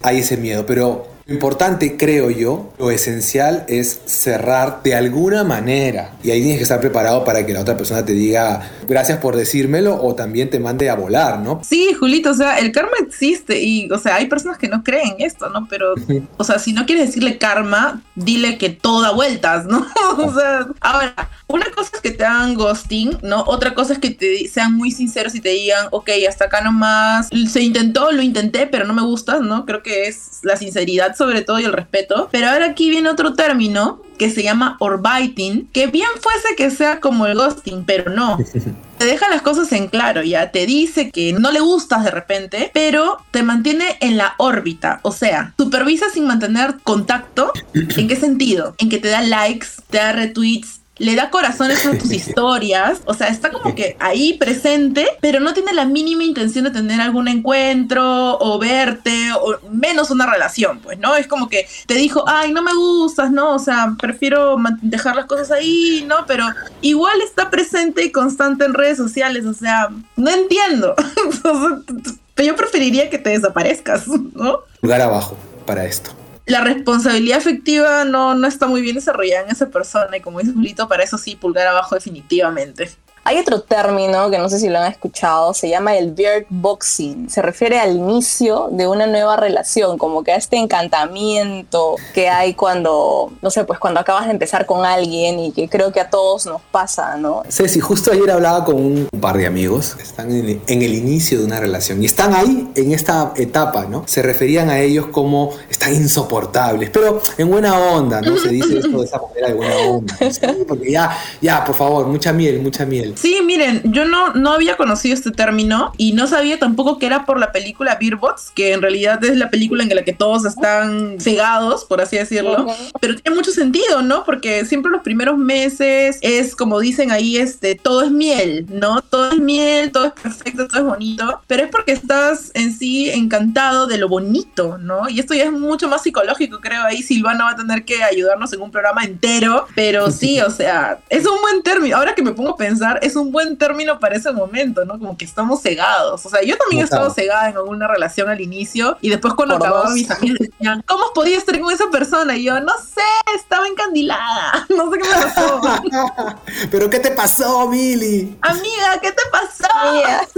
Hay 0.03 0.19
ese 0.19 0.37
miedo, 0.37 0.67
pero 0.67 1.18
lo 1.28 1.35
importante, 1.35 1.99
creo 1.99 2.30
yo, 2.30 2.73
lo 2.78 2.90
esencial 2.90 3.66
es 3.68 4.00
cerrar 4.06 4.82
de 4.82 4.94
alguna 4.94 5.44
manera. 5.44 6.12
Y 6.25 6.30
ahí 6.30 6.40
tienes 6.40 6.56
que 6.56 6.62
estar 6.62 6.80
preparado 6.80 7.23
para 7.23 7.44
que 7.44 7.52
la 7.52 7.61
otra 7.61 7.76
persona 7.76 8.02
te 8.02 8.14
diga 8.14 8.70
gracias 8.88 9.18
por 9.18 9.37
decírmelo 9.37 10.02
o 10.02 10.14
también 10.14 10.49
te 10.49 10.58
mande 10.58 10.88
a 10.88 10.94
volar, 10.94 11.40
¿no? 11.40 11.61
Sí, 11.62 11.92
Julito, 11.92 12.30
o 12.30 12.35
sea, 12.35 12.58
el 12.58 12.73
karma 12.73 12.92
existe 13.06 13.61
y, 13.61 13.90
o 13.90 13.99
sea, 13.99 14.14
hay 14.14 14.26
personas 14.26 14.56
que 14.56 14.68
no 14.68 14.82
creen 14.82 15.16
esto, 15.18 15.50
¿no? 15.50 15.68
Pero, 15.68 15.92
o 16.38 16.44
sea, 16.44 16.58
si 16.58 16.73
no 16.73 16.87
quieres 16.87 17.08
decirle 17.08 17.37
karma, 17.37 18.00
dile 18.14 18.56
que 18.56 18.70
todo 18.70 19.02
da 19.02 19.11
vueltas, 19.11 19.66
¿no? 19.66 19.87
o 20.16 20.32
sea, 20.32 20.66
ahora, 20.80 21.28
una 21.47 21.66
cosa 21.70 21.90
es 21.92 22.00
que 22.00 22.11
te 22.11 22.25
hagan 22.25 22.54
ghosting, 22.54 23.18
¿no? 23.23 23.42
Otra 23.42 23.75
cosa 23.75 23.92
es 23.92 23.99
que 23.99 24.11
te 24.11 24.49
sean 24.49 24.75
muy 24.75 24.92
sinceros 24.92 25.35
y 25.35 25.42
te 25.42 25.50
digan, 25.50 25.88
ok, 25.90 26.08
hasta 26.26 26.47
acá 26.47 26.62
nomás, 26.62 27.28
se 27.50 27.61
intentó, 27.61 28.12
lo 28.12 28.23
intenté, 28.23 28.66
pero 28.66 28.87
no 28.87 28.94
me 28.94 29.02
gustas, 29.02 29.42
¿no? 29.42 29.66
Creo 29.66 29.82
que 29.82 30.08
es 30.08 30.38
la 30.42 30.56
sinceridad 30.56 31.18
sobre 31.19 31.43
todo 31.43 31.61
y 31.61 31.65
el 31.65 31.73
respeto. 31.73 32.29
Pero 32.33 32.49
ahora 32.49 32.67
aquí 32.67 32.89
viene 32.89 33.11
otro 33.11 33.35
término 33.35 34.01
que 34.17 34.31
se 34.31 34.43
llama 34.43 34.77
orbiting, 34.81 35.69
que 35.73 35.87
bien 35.87 36.09
fuese 36.21 36.57
que 36.57 36.71
sea 36.71 37.01
como 37.01 37.27
el 37.27 37.35
ghosting, 37.35 37.85
pero 37.85 38.11
no. 38.11 38.39
Te 38.99 39.05
deja 39.05 39.29
las 39.31 39.43
cosas 39.43 39.71
en 39.71 39.87
claro, 39.87 40.25
ya 40.25 40.51
te 40.51 40.67
dice 40.67 41.13
que 41.13 41.33
no 41.33 41.53
le 41.53 41.61
gustas 41.61 42.03
de 42.03 42.11
repente, 42.11 42.73
pero 42.75 43.19
te 43.31 43.45
mantiene 43.45 43.97
en 44.01 44.17
la 44.17 44.35
órbita, 44.39 44.99
o 45.03 45.13
sea, 45.13 45.55
supervisa 45.57 46.07
sin 46.13 46.27
mantener 46.27 46.79
contacto. 46.83 47.53
¿En 47.75 48.09
qué 48.09 48.17
sentido? 48.17 48.75
En 48.79 48.89
que 48.89 48.99
te 48.99 49.07
da 49.07 49.23
likes, 49.23 49.69
te 49.89 49.99
da 49.99 50.11
retweets, 50.11 50.81
le 50.99 51.14
da 51.14 51.31
corazones 51.31 51.85
a 51.87 51.97
tus 51.97 52.12
historias, 52.12 53.00
o 53.05 53.14
sea, 53.14 53.28
está 53.28 53.50
como 53.50 53.75
que 53.75 53.97
ahí 54.00 54.35
presente, 54.35 55.07
pero 55.21 55.40
no 55.40 55.55
tiene 55.55 55.73
la 55.73 55.85
mínima 55.85 56.25
intención 56.25 56.64
de 56.64 56.71
tener 56.71 57.00
algún 57.00 57.28
encuentro 57.28 58.38
o 58.38 58.59
verte 58.59 59.33
o 59.40 59.59
menos 59.71 60.11
una 60.11 60.26
relación, 60.31 60.81
pues, 60.81 60.99
¿no? 60.99 61.17
Es 61.17 61.26
como 61.26 61.49
que 61.49 61.67
te 61.87 61.95
dijo, 61.95 62.25
ay, 62.26 62.52
no 62.52 62.62
me 62.62 62.75
gustas, 62.75 63.31
¿no? 63.31 63.55
O 63.55 63.59
sea, 63.59 63.95
prefiero 63.99 64.57
dejar 64.83 65.17
las 65.17 65.26
cosas 65.26 65.50
ahí, 65.50 66.05
¿no? 66.07 66.26
Pero 66.26 66.45
igual 66.81 67.21
está 67.23 67.50
presente 67.50 68.05
y 68.05 68.12
constante 68.12 68.64
en 68.64 68.75
redes 68.75 68.99
sociales, 68.99 69.47
o 69.47 69.55
sea, 69.55 69.88
no 70.17 70.31
entiendo. 70.31 70.95
Yo 72.37 72.55
preferiría 72.55 73.11
que 73.11 73.19
te 73.19 73.31
desaparezcas, 73.31 74.07
¿no? 74.07 74.61
Lugar 74.81 75.00
abajo 75.00 75.37
para 75.67 75.84
esto 75.84 76.18
la 76.49 76.63
responsabilidad 76.63 77.39
afectiva 77.39 78.04
no, 78.04 78.34
no 78.34 78.47
está 78.47 78.67
muy 78.67 78.80
bien 78.80 78.95
desarrollada 78.97 79.45
en 79.45 79.50
esa 79.50 79.69
persona 79.69 80.17
y 80.17 80.21
como 80.21 80.41
dice 80.41 80.52
Julito, 80.52 80.89
para 80.89 81.04
eso 81.04 81.19
sí, 81.19 81.37
pulgar 81.37 81.67
abajo 81.67 81.95
definitivamente. 81.95 82.91
Hay 83.28 83.36
otro 83.36 83.60
término 83.60 84.30
que 84.30 84.38
no 84.38 84.49
sé 84.49 84.58
si 84.58 84.71
lo 84.71 84.78
han 84.78 84.91
escuchado, 84.91 85.52
se 85.52 85.69
llama 85.69 85.99
el 85.99 86.12
beard 86.12 86.47
boxing. 86.49 87.28
Se 87.28 87.43
refiere 87.43 87.78
al 87.78 87.95
inicio 87.95 88.71
de 88.73 88.88
una 88.88 89.06
nueva 89.06 89.36
relación, 89.36 89.99
como 89.99 90.25
que 90.25 90.32
a 90.32 90.36
este 90.36 90.56
encantamiento 90.56 91.97
que 92.14 92.30
hay 92.30 92.54
cuando, 92.54 93.30
no 93.43 93.50
sé, 93.50 93.64
pues 93.64 93.78
cuando 93.78 94.00
acabas 94.00 94.25
de 94.25 94.30
empezar 94.30 94.64
con 94.64 94.86
alguien 94.86 95.41
y 95.41 95.52
que 95.52 95.69
creo 95.69 95.93
que 95.93 96.00
a 96.00 96.08
todos 96.08 96.47
nos 96.47 96.62
pasa, 96.73 97.19
¿no? 97.19 97.43
Ceci, 97.50 97.80
justo 97.80 98.12
ayer 98.12 98.30
hablaba 98.30 98.64
con 98.64 98.76
un 98.76 99.08
par 99.21 99.36
de 99.36 99.45
amigos 99.45 99.95
que 99.95 100.04
están 100.04 100.30
en 100.30 100.82
el, 100.82 100.95
inicio 100.95 101.41
de 101.41 101.45
una 101.45 101.60
relación 101.60 102.02
y 102.02 102.06
están 102.06 102.32
ahí 102.32 102.71
en 102.76 102.93
esta 102.93 103.34
etapa, 103.36 103.84
¿no? 103.84 104.04
Se 104.06 104.23
referían 104.23 104.71
a 104.71 104.80
ellos 104.80 105.08
como 105.08 105.50
están 105.69 105.95
insoportables, 105.95 106.88
pero 106.88 107.21
en 107.36 107.50
buena 107.50 107.78
onda, 107.78 108.23
¿no? 108.23 108.38
Se 108.38 108.49
dice 108.49 108.78
esto 108.78 109.00
de 109.00 109.04
esa 109.04 109.21
manera 109.21 109.49
de 109.49 109.52
buena 109.52 109.76
onda. 109.76 110.17
Porque 110.67 110.91
ya, 110.91 111.14
ya, 111.43 111.62
por 111.62 111.75
favor, 111.75 112.06
mucha 112.06 112.32
miel, 112.32 112.62
mucha 112.62 112.86
miel. 112.86 113.17
Sí, 113.19 113.41
miren, 113.45 113.83
yo 113.85 114.04
no, 114.04 114.33
no 114.35 114.52
había 114.52 114.76
conocido 114.76 115.13
este 115.15 115.33
término 115.33 115.93
y 115.97 116.13
no 116.13 116.28
sabía 116.28 116.59
tampoco 116.61 116.99
que 116.99 117.07
era 117.07 117.26
por 117.26 117.41
la 117.41 117.50
película 117.50 117.99
Beerbots, 118.00 118.52
que 118.54 118.73
en 118.73 118.81
realidad 118.81 119.23
es 119.25 119.37
la 119.37 119.50
película 119.50 119.83
en 119.83 119.93
la 119.93 120.04
que 120.04 120.13
todos 120.13 120.45
están 120.45 121.19
cegados, 121.19 121.85
por 121.85 122.00
así 122.00 122.17
decirlo. 122.17 122.69
Pero 123.00 123.17
tiene 123.17 123.37
mucho 123.37 123.50
sentido, 123.50 124.02
¿no? 124.02 124.23
Porque 124.25 124.65
siempre 124.65 124.93
los 124.93 125.02
primeros 125.02 125.37
meses 125.37 126.19
es 126.21 126.54
como 126.54 126.78
dicen 126.78 127.11
ahí, 127.11 127.39
este, 127.39 127.75
todo 127.75 128.02
es 128.02 128.13
miel, 128.13 128.67
¿no? 128.71 129.02
Todo 129.02 129.33
es 129.33 129.39
miel, 129.39 129.91
todo 129.91 130.07
es 130.07 130.13
perfecto, 130.13 130.69
todo 130.69 130.78
es 130.78 130.87
bonito. 130.87 131.41
Pero 131.49 131.65
es 131.65 131.71
porque 131.71 131.93
estás 131.93 132.52
en 132.54 132.73
sí 132.73 133.11
encantado 133.11 133.89
de 133.89 133.99
lo 133.99 134.09
bonito, 134.09 134.78
¿no? 134.78 135.09
Y 135.09 135.19
esto 135.19 135.35
ya 135.35 135.45
es 135.45 135.52
mucho 135.52 135.89
más 135.89 136.04
psicológico, 136.04 136.61
creo. 136.61 136.85
Ahí 136.85 137.02
Silvana 137.02 137.47
va 137.47 137.50
a 137.50 137.57
tener 137.57 137.85
que 137.85 138.04
ayudarnos 138.04 138.52
en 138.52 138.61
un 138.61 138.71
programa 138.71 139.02
entero. 139.02 139.67
Pero 139.75 140.13
sí, 140.13 140.41
o 140.41 140.50
sea, 140.50 141.00
es 141.09 141.26
un 141.26 141.41
buen 141.41 141.65
término. 141.65 141.97
Ahora 141.97 142.15
que 142.15 142.23
me 142.23 142.33
pongo 142.33 142.50
a 142.50 142.57
pensar, 142.57 143.00
es 143.08 143.16
un 143.16 143.32
buen 143.32 143.56
término 143.56 143.99
para 143.99 144.16
ese 144.16 144.32
momento, 144.32 144.84
¿no? 144.84 144.99
Como 144.99 145.16
que 145.16 145.25
estamos 145.25 145.60
cegados. 145.62 146.25
O 146.25 146.28
sea, 146.28 146.42
yo 146.42 146.56
también 146.56 146.82
he 146.82 146.84
estado 146.84 147.10
cegada 147.10 147.49
en 147.49 147.56
alguna 147.56 147.88
relación 147.88 148.28
al 148.28 148.40
inicio 148.40 148.97
y 149.00 149.10
después 149.10 149.34
cuando 149.34 149.56
acababa 149.56 149.90
mis 149.90 150.10
amigos 150.10 150.38
decían, 150.38 150.84
¿cómo 150.86 151.04
podía 151.14 151.36
estar 151.36 151.58
con 151.58 151.73
esa 151.73 151.90
persona? 151.90 152.36
Y 152.36 152.44
yo, 152.44 152.60
no 152.60 152.73
sé, 152.78 153.02
estaba 153.34 153.66
encandilada. 153.66 154.66
No 154.78 154.92
sé 154.92 154.99
qué 154.99 155.08
me 155.08 155.14
pasó. 155.14 155.60
¿Pero 156.71 156.88
qué 156.90 157.00
te 157.00 157.10
pasó, 157.10 157.68
Mili? 157.68 158.36
Amiga, 158.42 159.00
¿qué 159.02 159.10
te 159.10 159.23
pasó? 159.32 159.58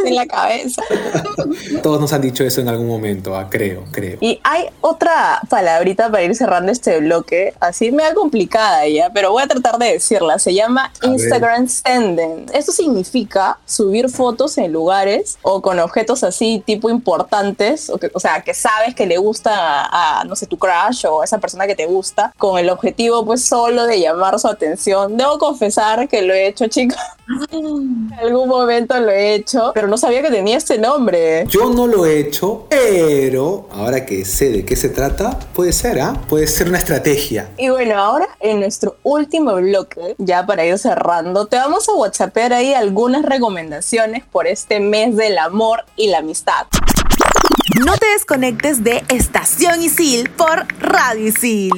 en 0.04 0.14
la 0.14 0.26
cabeza. 0.26 0.82
Todos 1.82 2.00
nos 2.00 2.12
han 2.12 2.22
dicho 2.22 2.44
eso 2.44 2.60
en 2.60 2.68
algún 2.68 2.86
momento, 2.86 3.36
ah, 3.36 3.48
creo, 3.50 3.84
creo. 3.90 4.18
Y 4.20 4.40
hay 4.44 4.66
otra 4.80 5.40
palabrita 5.48 6.10
para 6.10 6.22
ir 6.22 6.34
cerrando 6.34 6.72
este 6.72 6.98
bloque, 7.00 7.54
así 7.60 7.90
me 7.92 8.02
da 8.02 8.14
complicada 8.14 8.86
ya, 8.88 9.10
pero 9.12 9.32
voy 9.32 9.42
a 9.42 9.46
tratar 9.46 9.78
de 9.78 9.92
decirla. 9.92 10.38
Se 10.38 10.54
llama 10.54 10.92
Instagram 11.02 11.68
Senden 11.68 12.46
esto 12.60 12.72
significa 12.72 13.58
subir 13.66 14.08
fotos 14.08 14.56
en 14.58 14.72
lugares 14.72 15.38
o 15.42 15.60
con 15.60 15.78
objetos 15.80 16.22
así 16.22 16.62
tipo 16.64 16.88
importantes, 16.90 17.90
o, 17.90 17.98
que, 17.98 18.10
o 18.14 18.20
sea, 18.20 18.42
que 18.42 18.54
sabes 18.54 18.94
que 18.94 19.06
le 19.06 19.18
gusta 19.18 19.52
a, 19.52 20.24
no 20.24 20.36
sé, 20.36 20.46
tu 20.46 20.58
crush 20.58 21.06
o 21.06 21.22
a 21.22 21.24
esa 21.24 21.38
persona 21.38 21.66
que 21.66 21.74
te 21.74 21.86
gusta, 21.86 22.32
con 22.38 22.58
el 22.58 22.70
objetivo 22.70 23.24
pues 23.24 23.44
solo 23.44 23.86
de 23.86 24.00
llamar 24.00 24.38
su 24.38 24.48
atención. 24.48 25.16
Debo 25.16 25.38
confesar 25.38 26.08
que 26.08 26.22
lo 26.22 26.34
he 26.34 26.46
hecho, 26.46 26.66
chicos. 26.68 26.98
en 27.52 28.12
algún 28.18 28.48
momento 28.48 28.98
lo 28.98 29.10
he 29.10 29.34
hecho, 29.34 29.72
pero 29.74 29.88
no 29.88 29.96
sabía 29.96 30.22
que 30.22 30.30
tenía 30.30 30.56
este 30.56 30.78
nombre. 30.78 31.46
Yo 31.48 31.70
no 31.70 31.86
lo 31.86 32.06
he 32.06 32.20
hecho, 32.20 32.66
pero 32.68 33.68
ahora 33.72 34.04
que 34.04 34.24
sé 34.24 34.50
de 34.50 34.64
qué 34.64 34.76
se 34.76 34.88
trata, 34.88 35.38
puede 35.54 35.72
ser, 35.72 36.00
¿ah? 36.00 36.20
Puede 36.28 36.46
ser 36.46 36.68
una 36.68 36.78
estrategia. 36.78 37.50
Y 37.56 37.68
bueno, 37.68 37.98
ahora 37.98 38.28
en 38.40 38.60
nuestro 38.60 38.96
último 39.02 39.54
bloque, 39.54 40.14
ya 40.18 40.44
para 40.46 40.64
ir 40.64 40.78
cerrando, 40.78 41.46
te 41.46 41.56
vamos 41.56 41.88
a 41.88 41.92
WhatsAppear 42.40 42.52
ahí 42.54 42.72
algunas 42.72 43.22
recomendaciones 43.22 44.24
por 44.24 44.46
este 44.46 44.80
mes 44.80 45.14
del 45.16 45.36
amor 45.38 45.84
y 45.96 46.08
la 46.08 46.18
amistad. 46.18 46.66
No 47.84 47.96
te 47.98 48.06
desconectes 48.06 48.82
de 48.82 49.04
Estación 49.08 49.82
Isil 49.82 50.30
por 50.30 50.66
Radio 50.80 51.28
Isil. 51.28 51.72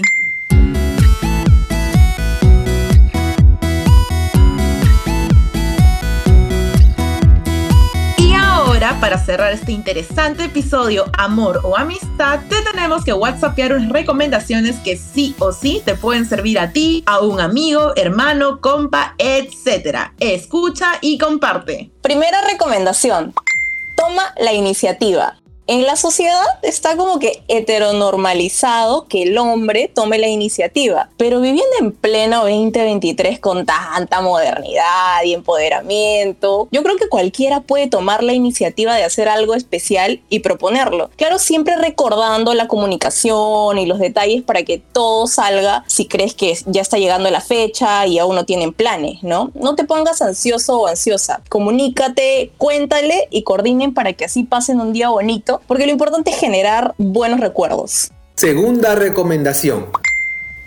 Para 9.00 9.18
cerrar 9.18 9.52
este 9.52 9.72
interesante 9.72 10.44
episodio, 10.44 11.04
amor 11.16 11.60
o 11.64 11.76
amistad, 11.76 12.40
te 12.48 12.56
tenemos 12.62 13.04
que 13.04 13.12
whatsappear 13.12 13.72
unas 13.72 13.88
recomendaciones 13.88 14.76
que 14.78 14.96
sí 14.96 15.34
o 15.38 15.52
sí 15.52 15.82
te 15.84 15.94
pueden 15.94 16.26
servir 16.26 16.58
a 16.58 16.72
ti, 16.72 17.02
a 17.06 17.20
un 17.20 17.40
amigo, 17.40 17.92
hermano, 17.96 18.60
compa, 18.60 19.14
etc. 19.18 20.10
Escucha 20.20 20.98
y 21.00 21.18
comparte. 21.18 21.90
Primera 22.02 22.40
recomendación. 22.50 23.34
Toma 23.96 24.34
la 24.38 24.52
iniciativa. 24.52 25.41
En 25.68 25.84
la 25.84 25.94
sociedad 25.94 26.42
está 26.62 26.96
como 26.96 27.20
que 27.20 27.44
heteronormalizado 27.46 29.06
que 29.06 29.22
el 29.22 29.38
hombre 29.38 29.88
tome 29.94 30.18
la 30.18 30.26
iniciativa, 30.26 31.10
pero 31.16 31.40
viviendo 31.40 31.72
en 31.78 31.92
pleno 31.92 32.40
2023 32.40 33.38
con 33.38 33.64
tanta 33.64 34.20
modernidad 34.22 35.22
y 35.24 35.34
empoderamiento, 35.34 36.66
yo 36.72 36.82
creo 36.82 36.96
que 36.96 37.08
cualquiera 37.08 37.60
puede 37.60 37.86
tomar 37.86 38.24
la 38.24 38.32
iniciativa 38.32 38.96
de 38.96 39.04
hacer 39.04 39.28
algo 39.28 39.54
especial 39.54 40.20
y 40.28 40.40
proponerlo. 40.40 41.10
Claro, 41.16 41.38
siempre 41.38 41.76
recordando 41.76 42.54
la 42.54 42.66
comunicación 42.66 43.78
y 43.78 43.86
los 43.86 44.00
detalles 44.00 44.42
para 44.42 44.64
que 44.64 44.78
todo 44.78 45.28
salga 45.28 45.84
si 45.86 46.06
crees 46.06 46.34
que 46.34 46.58
ya 46.66 46.82
está 46.82 46.98
llegando 46.98 47.30
la 47.30 47.40
fecha 47.40 48.04
y 48.08 48.18
aún 48.18 48.34
no 48.34 48.44
tienen 48.46 48.72
planes, 48.72 49.22
¿no? 49.22 49.52
No 49.54 49.76
te 49.76 49.84
pongas 49.84 50.22
ansioso 50.22 50.80
o 50.80 50.86
ansiosa. 50.88 51.40
Comunícate, 51.48 52.50
cuéntale 52.58 53.28
y 53.30 53.44
coordinen 53.44 53.94
para 53.94 54.12
que 54.14 54.24
así 54.24 54.42
pasen 54.42 54.80
un 54.80 54.92
día 54.92 55.10
bonito 55.10 55.51
porque 55.66 55.86
lo 55.86 55.92
importante 55.92 56.30
es 56.30 56.36
generar 56.36 56.94
buenos 56.98 57.40
recuerdos. 57.40 58.10
Segunda 58.34 58.94
recomendación. 58.94 59.86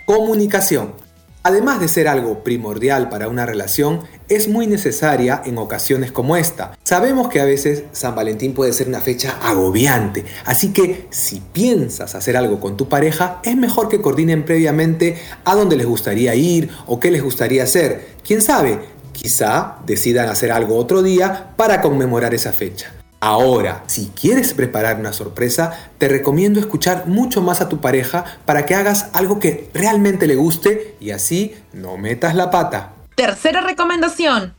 Comunicación. 0.04 1.06
Además 1.46 1.78
de 1.78 1.86
ser 1.86 2.08
algo 2.08 2.42
primordial 2.42 3.08
para 3.08 3.28
una 3.28 3.46
relación, 3.46 4.00
es 4.28 4.48
muy 4.48 4.66
necesaria 4.66 5.40
en 5.44 5.58
ocasiones 5.58 6.10
como 6.10 6.36
esta. 6.36 6.76
Sabemos 6.82 7.28
que 7.28 7.38
a 7.38 7.44
veces 7.44 7.84
San 7.92 8.16
Valentín 8.16 8.52
puede 8.52 8.72
ser 8.72 8.88
una 8.88 9.00
fecha 9.00 9.38
agobiante, 9.40 10.24
así 10.44 10.72
que 10.72 11.06
si 11.10 11.40
piensas 11.52 12.16
hacer 12.16 12.36
algo 12.36 12.58
con 12.58 12.76
tu 12.76 12.88
pareja, 12.88 13.40
es 13.44 13.56
mejor 13.56 13.88
que 13.88 14.00
coordinen 14.00 14.44
previamente 14.44 15.18
a 15.44 15.54
dónde 15.54 15.76
les 15.76 15.86
gustaría 15.86 16.34
ir 16.34 16.68
o 16.88 16.98
qué 16.98 17.12
les 17.12 17.22
gustaría 17.22 17.62
hacer. 17.62 18.16
¿Quién 18.26 18.42
sabe? 18.42 18.80
Quizá 19.12 19.76
decidan 19.86 20.28
hacer 20.28 20.50
algo 20.50 20.76
otro 20.76 21.00
día 21.00 21.52
para 21.56 21.80
conmemorar 21.80 22.34
esa 22.34 22.52
fecha. 22.52 22.95
Ahora, 23.20 23.82
si 23.86 24.08
quieres 24.08 24.52
preparar 24.52 25.00
una 25.00 25.12
sorpresa, 25.12 25.72
te 25.98 26.08
recomiendo 26.08 26.60
escuchar 26.60 27.06
mucho 27.06 27.40
más 27.40 27.60
a 27.60 27.68
tu 27.68 27.80
pareja 27.80 28.24
para 28.44 28.66
que 28.66 28.74
hagas 28.74 29.10
algo 29.14 29.40
que 29.40 29.70
realmente 29.72 30.26
le 30.26 30.36
guste 30.36 30.96
y 31.00 31.10
así 31.10 31.56
no 31.72 31.96
metas 31.96 32.34
la 32.34 32.50
pata. 32.50 32.92
Tercera 33.14 33.62
recomendación. 33.62 34.54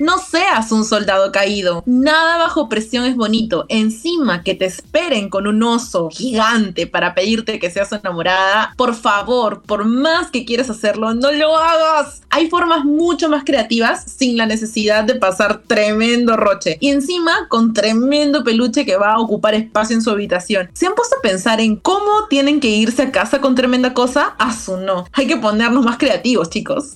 No 0.00 0.18
seas 0.18 0.72
un 0.72 0.84
soldado 0.84 1.30
caído. 1.30 1.84
Nada 1.86 2.38
bajo 2.38 2.68
presión 2.68 3.04
es 3.04 3.14
bonito. 3.14 3.64
Encima 3.68 4.42
que 4.42 4.54
te 4.54 4.64
esperen 4.64 5.28
con 5.28 5.46
un 5.46 5.62
oso 5.62 6.08
gigante 6.10 6.88
para 6.88 7.14
pedirte 7.14 7.60
que 7.60 7.70
seas 7.70 7.92
enamorada. 7.92 8.74
Por 8.76 8.94
favor, 8.94 9.62
por 9.62 9.84
más 9.84 10.30
que 10.32 10.44
quieras 10.44 10.68
hacerlo, 10.68 11.14
no 11.14 11.30
lo 11.30 11.56
hagas. 11.56 12.22
Hay 12.30 12.50
formas 12.50 12.84
mucho 12.84 13.28
más 13.28 13.44
creativas 13.44 14.04
sin 14.04 14.36
la 14.36 14.46
necesidad 14.46 15.04
de 15.04 15.14
pasar 15.14 15.62
tremendo 15.66 16.36
roche. 16.36 16.76
Y 16.80 16.88
encima 16.88 17.46
con 17.48 17.72
tremendo 17.72 18.42
peluche 18.42 18.84
que 18.84 18.96
va 18.96 19.12
a 19.12 19.20
ocupar 19.20 19.54
espacio 19.54 19.94
en 19.94 20.02
su 20.02 20.10
habitación. 20.10 20.70
¿Se 20.74 20.86
han 20.86 20.94
puesto 20.94 21.16
a 21.16 21.22
pensar 21.22 21.60
en 21.60 21.76
cómo 21.76 22.26
tienen 22.28 22.58
que 22.58 22.68
irse 22.68 23.02
a 23.02 23.12
casa 23.12 23.40
con 23.40 23.54
tremenda 23.54 23.94
cosa? 23.94 24.34
A 24.38 24.52
su 24.52 24.76
no. 24.76 25.06
Hay 25.12 25.28
que 25.28 25.36
ponernos 25.36 25.84
más 25.84 25.98
creativos, 25.98 26.50
chicos. 26.50 26.94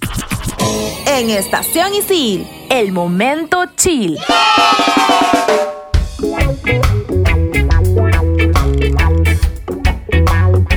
En 1.07 1.31
Estación 1.31 1.95
Isil, 1.95 2.47
el 2.71 2.93
momento 2.93 3.65
chill. 3.77 4.19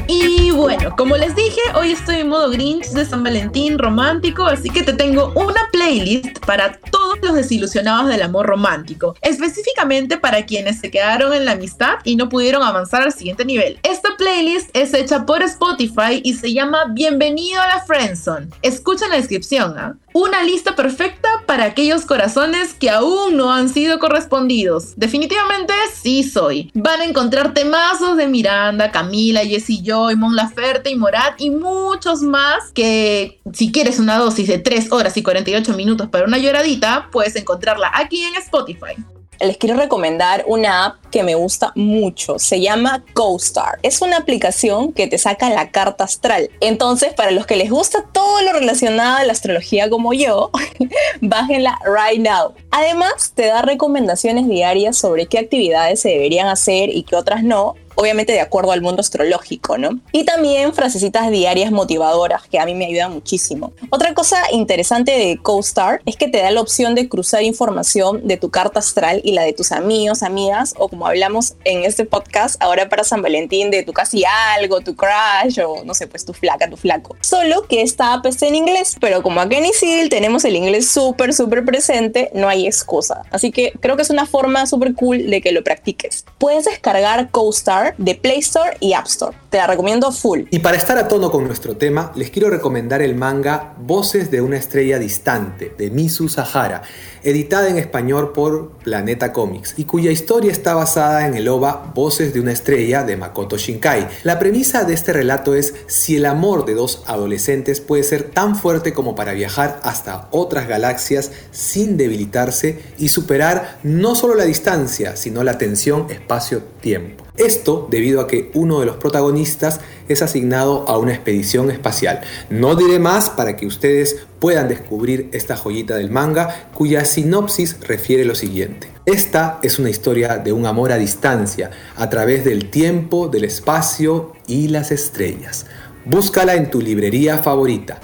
Y 0.07 0.51
bueno, 0.51 0.95
como 0.97 1.17
les 1.17 1.35
dije, 1.35 1.59
hoy 1.75 1.91
estoy 1.91 2.17
en 2.17 2.29
modo 2.29 2.49
Grinch 2.49 2.87
de 2.87 3.05
San 3.05 3.23
Valentín 3.23 3.77
romántico, 3.77 4.45
así 4.45 4.69
que 4.69 4.83
te 4.83 4.93
tengo 4.93 5.31
una 5.35 5.69
playlist 5.71 6.39
para 6.45 6.73
todos 6.73 7.19
los 7.21 7.33
desilusionados 7.33 8.07
del 8.07 8.21
amor 8.21 8.45
romántico, 8.45 9.15
específicamente 9.21 10.17
para 10.17 10.45
quienes 10.45 10.79
se 10.79 10.91
quedaron 10.91 11.33
en 11.33 11.45
la 11.45 11.53
amistad 11.53 11.95
y 12.03 12.15
no 12.15 12.29
pudieron 12.29 12.63
avanzar 12.63 13.01
al 13.03 13.13
siguiente 13.13 13.45
nivel. 13.45 13.79
Esta 13.83 14.10
playlist 14.21 14.69
es 14.73 14.93
hecha 14.93 15.25
por 15.25 15.41
Spotify 15.41 16.21
y 16.23 16.35
se 16.35 16.53
llama 16.53 16.85
Bienvenido 16.91 17.59
a 17.59 17.65
la 17.65 17.79
Friendzone. 17.83 18.49
Escucha 18.61 19.05
en 19.05 19.11
la 19.11 19.17
descripción, 19.17 19.75
¿ah? 19.79 19.95
Una 20.13 20.43
lista 20.43 20.75
perfecta 20.75 21.27
para 21.47 21.65
aquellos 21.65 22.05
corazones 22.05 22.75
que 22.75 22.91
aún 22.91 23.35
no 23.35 23.51
han 23.51 23.67
sido 23.69 23.97
correspondidos. 23.97 24.93
Definitivamente 24.95 25.73
sí 25.99 26.21
soy. 26.23 26.69
Van 26.75 27.01
a 27.01 27.05
encontrar 27.05 27.55
temazos 27.55 28.15
de 28.15 28.27
Miranda, 28.27 28.91
Camila, 28.91 29.43
Jessie 29.43 29.81
Joy, 29.83 30.15
Mon 30.15 30.35
Laferte 30.35 30.91
y 30.91 30.97
Morat 30.97 31.41
y 31.41 31.49
muchos 31.49 32.21
más 32.21 32.71
que 32.75 33.39
si 33.53 33.71
quieres 33.71 33.97
una 33.97 34.19
dosis 34.19 34.47
de 34.47 34.59
3 34.59 34.91
horas 34.91 35.17
y 35.17 35.23
48 35.23 35.73
minutos 35.73 36.09
para 36.09 36.27
una 36.27 36.37
lloradita, 36.37 37.09
puedes 37.11 37.35
encontrarla 37.35 37.89
aquí 37.95 38.21
en 38.21 38.35
Spotify 38.35 38.93
les 39.41 39.57
quiero 39.57 39.75
recomendar 39.75 40.43
una 40.47 40.85
app 40.85 40.95
que 41.11 41.23
me 41.23 41.35
gusta 41.35 41.71
mucho. 41.75 42.39
Se 42.39 42.61
llama 42.61 43.03
CoStar. 43.13 43.79
Es 43.83 44.01
una 44.01 44.17
aplicación 44.17 44.93
que 44.93 45.07
te 45.07 45.17
saca 45.17 45.49
la 45.49 45.71
carta 45.71 46.03
astral. 46.03 46.49
Entonces, 46.59 47.13
para 47.13 47.31
los 47.31 47.45
que 47.45 47.57
les 47.57 47.69
gusta 47.69 48.05
todo 48.11 48.41
lo 48.41 48.53
relacionado 48.53 49.17
a 49.17 49.23
la 49.23 49.33
astrología 49.33 49.89
como 49.89 50.13
yo, 50.13 50.51
bájenla 51.21 51.79
right 51.85 52.21
now. 52.21 52.53
Además, 52.71 53.33
te 53.35 53.47
da 53.47 53.61
recomendaciones 53.61 54.47
diarias 54.47 54.97
sobre 54.97 55.25
qué 55.25 55.39
actividades 55.39 55.99
se 55.99 56.09
deberían 56.09 56.47
hacer 56.47 56.89
y 56.89 57.03
qué 57.03 57.15
otras 57.15 57.43
no 57.43 57.75
obviamente 58.01 58.33
de 58.33 58.41
acuerdo 58.41 58.71
al 58.71 58.81
mundo 58.81 59.01
astrológico, 59.01 59.77
¿no? 59.77 59.99
Y 60.11 60.25
también 60.25 60.73
frasecitas 60.73 61.29
diarias 61.29 61.71
motivadoras 61.71 62.47
que 62.49 62.59
a 62.59 62.65
mí 62.65 62.73
me 62.73 62.87
ayudan 62.87 63.13
muchísimo. 63.13 63.73
Otra 63.91 64.15
cosa 64.15 64.37
interesante 64.51 65.11
de 65.11 65.37
CoStar 65.37 66.01
es 66.07 66.15
que 66.15 66.27
te 66.27 66.39
da 66.39 66.49
la 66.49 66.61
opción 66.61 66.95
de 66.95 67.07
cruzar 67.07 67.43
información 67.43 68.27
de 68.27 68.37
tu 68.37 68.49
carta 68.49 68.79
astral 68.79 69.21
y 69.23 69.33
la 69.33 69.43
de 69.43 69.53
tus 69.53 69.71
amigos, 69.71 70.23
amigas, 70.23 70.73
o 70.79 70.89
como 70.89 71.05
hablamos 71.05 71.53
en 71.63 71.85
este 71.85 72.05
podcast 72.05 72.61
ahora 72.61 72.89
para 72.89 73.03
San 73.03 73.21
Valentín, 73.21 73.69
de 73.69 73.83
tu 73.83 73.93
casi 73.93 74.23
algo, 74.57 74.81
tu 74.81 74.95
crush, 74.95 75.59
o 75.59 75.83
no 75.85 75.93
sé, 75.93 76.07
pues 76.07 76.25
tu 76.25 76.33
flaca, 76.33 76.67
tu 76.69 76.77
flaco. 76.77 77.15
Solo 77.21 77.67
que 77.67 77.83
esta 77.83 78.13
app 78.13 78.25
está 78.25 78.47
en 78.47 78.55
inglés, 78.55 78.95
pero 78.99 79.21
como 79.21 79.41
aquí 79.41 79.57
en 79.57 79.65
Isil 79.65 80.09
tenemos 80.09 80.43
el 80.45 80.55
inglés 80.55 80.89
súper, 80.89 81.35
súper 81.35 81.63
presente, 81.63 82.31
no 82.33 82.49
hay 82.49 82.65
excusa. 82.65 83.21
Así 83.29 83.51
que 83.51 83.73
creo 83.79 83.95
que 83.95 84.01
es 84.01 84.09
una 84.09 84.25
forma 84.25 84.65
súper 84.65 84.95
cool 84.95 85.29
de 85.29 85.41
que 85.41 85.51
lo 85.51 85.63
practiques. 85.63 86.25
Puedes 86.39 86.65
descargar 86.65 87.29
CoStar 87.29 87.90
de 87.97 88.15
Play 88.15 88.39
Store 88.39 88.77
y 88.79 88.93
App 88.93 89.07
Store. 89.07 89.37
Te 89.49 89.57
la 89.57 89.67
recomiendo 89.67 90.11
full. 90.11 90.41
Y 90.49 90.59
para 90.59 90.77
estar 90.77 90.97
a 90.97 91.07
tono 91.07 91.31
con 91.31 91.45
nuestro 91.45 91.75
tema, 91.75 92.11
les 92.15 92.29
quiero 92.29 92.49
recomendar 92.49 93.01
el 93.01 93.15
manga 93.15 93.73
Voces 93.79 94.31
de 94.31 94.41
una 94.41 94.57
estrella 94.57 94.99
distante 94.99 95.73
de 95.77 95.89
Misu 95.89 96.29
Sahara, 96.29 96.83
editada 97.23 97.69
en 97.69 97.77
español 97.77 98.31
por 98.31 98.71
Planeta 98.83 99.33
Comics 99.33 99.73
y 99.77 99.85
cuya 99.85 100.11
historia 100.11 100.51
está 100.51 100.73
basada 100.73 101.25
en 101.27 101.35
el 101.35 101.47
OVA 101.47 101.91
Voces 101.93 102.33
de 102.33 102.39
una 102.39 102.51
estrella 102.51 103.03
de 103.03 103.17
Makoto 103.17 103.57
Shinkai. 103.57 104.07
La 104.23 104.39
premisa 104.39 104.83
de 104.83 104.93
este 104.93 105.13
relato 105.13 105.55
es 105.55 105.73
si 105.87 106.15
el 106.15 106.25
amor 106.25 106.65
de 106.65 106.73
dos 106.73 107.03
adolescentes 107.07 107.81
puede 107.81 108.03
ser 108.03 108.23
tan 108.23 108.55
fuerte 108.55 108.93
como 108.93 109.15
para 109.15 109.33
viajar 109.33 109.79
hasta 109.83 110.27
otras 110.31 110.67
galaxias 110.67 111.31
sin 111.51 111.97
debilitarse 111.97 112.79
y 112.97 113.09
superar 113.09 113.79
no 113.83 114.15
solo 114.15 114.35
la 114.35 114.45
distancia, 114.45 115.15
sino 115.15 115.43
la 115.43 115.57
tensión 115.57 116.07
espacio-tiempo. 116.09 117.20
Esto 117.37 117.87
debido 117.89 118.19
a 118.21 118.27
que 118.27 118.51
uno 118.53 118.79
de 118.79 118.85
los 118.85 118.97
protagonistas 118.97 119.79
es 120.09 120.21
asignado 120.21 120.87
a 120.87 120.97
una 120.97 121.13
expedición 121.13 121.71
espacial. 121.71 122.21
No 122.49 122.75
diré 122.75 122.99
más 122.99 123.29
para 123.29 123.55
que 123.55 123.65
ustedes 123.65 124.27
puedan 124.39 124.67
descubrir 124.67 125.29
esta 125.31 125.55
joyita 125.55 125.95
del 125.95 126.11
manga 126.11 126.69
cuya 126.73 127.05
sinopsis 127.05 127.77
refiere 127.81 128.25
lo 128.25 128.35
siguiente. 128.35 128.87
Esta 129.05 129.59
es 129.63 129.79
una 129.79 129.89
historia 129.89 130.37
de 130.37 130.51
un 130.51 130.65
amor 130.65 130.91
a 130.91 130.97
distancia, 130.97 131.71
a 131.95 132.09
través 132.09 132.43
del 132.43 132.69
tiempo, 132.69 133.29
del 133.29 133.45
espacio 133.45 134.33
y 134.47 134.67
las 134.67 134.91
estrellas. 134.91 135.65
Búscala 136.05 136.55
en 136.55 136.69
tu 136.69 136.81
librería 136.81 137.37
favorita. 137.37 137.99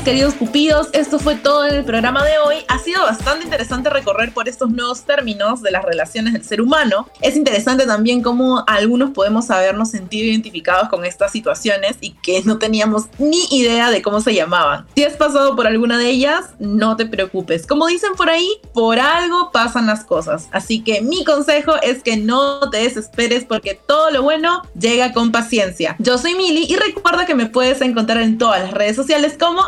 Mis 0.00 0.04
queridos 0.04 0.34
cupidos, 0.34 0.88
esto 0.92 1.18
fue 1.18 1.34
todo 1.34 1.66
en 1.66 1.74
el 1.74 1.84
programa 1.84 2.24
de 2.24 2.38
hoy. 2.38 2.56
Ha 2.68 2.78
sido 2.78 3.02
bastante 3.02 3.44
interesante 3.44 3.90
recorrer 3.90 4.32
por 4.32 4.48
estos 4.48 4.70
nuevos 4.70 5.02
términos 5.02 5.60
de 5.62 5.70
las 5.70 5.84
relaciones 5.84 6.32
del 6.32 6.44
ser 6.44 6.62
humano. 6.62 7.08
Es 7.20 7.36
interesante 7.36 7.86
también 7.86 8.22
cómo 8.22 8.64
algunos 8.66 9.10
podemos 9.10 9.50
habernos 9.50 9.90
sentido 9.90 10.26
identificados 10.26 10.88
con 10.88 11.04
estas 11.04 11.32
situaciones 11.32 11.96
y 12.00 12.12
que 12.22 12.40
no 12.44 12.58
teníamos 12.58 13.06
ni 13.18 13.44
idea 13.50 13.90
de 13.90 14.00
cómo 14.00 14.20
se 14.20 14.32
llamaban. 14.32 14.86
Si 14.94 15.04
has 15.04 15.14
pasado 15.14 15.54
por 15.54 15.66
alguna 15.66 15.98
de 15.98 16.08
ellas, 16.08 16.46
no 16.58 16.96
te 16.96 17.04
preocupes. 17.04 17.66
Como 17.66 17.86
dicen 17.86 18.12
por 18.16 18.30
ahí, 18.30 18.48
por 18.72 18.98
algo 18.98 19.50
pasan 19.50 19.86
las 19.86 20.04
cosas. 20.04 20.48
Así 20.52 20.82
que 20.82 21.02
mi 21.02 21.24
consejo 21.24 21.74
es 21.82 22.02
que 22.02 22.16
no 22.16 22.70
te 22.70 22.78
desesperes 22.78 23.44
porque 23.44 23.78
todo 23.86 24.10
lo 24.10 24.22
bueno 24.22 24.62
llega 24.78 25.12
con 25.12 25.30
paciencia. 25.32 25.96
Yo 25.98 26.16
soy 26.16 26.34
Mili 26.36 26.64
y 26.68 26.76
recuerda 26.76 27.26
que 27.26 27.34
me 27.34 27.46
puedes 27.46 27.82
encontrar 27.82 28.22
en 28.22 28.38
todas 28.38 28.62
las 28.62 28.72
redes 28.72 28.96
sociales 28.96 29.36
como 29.38 29.62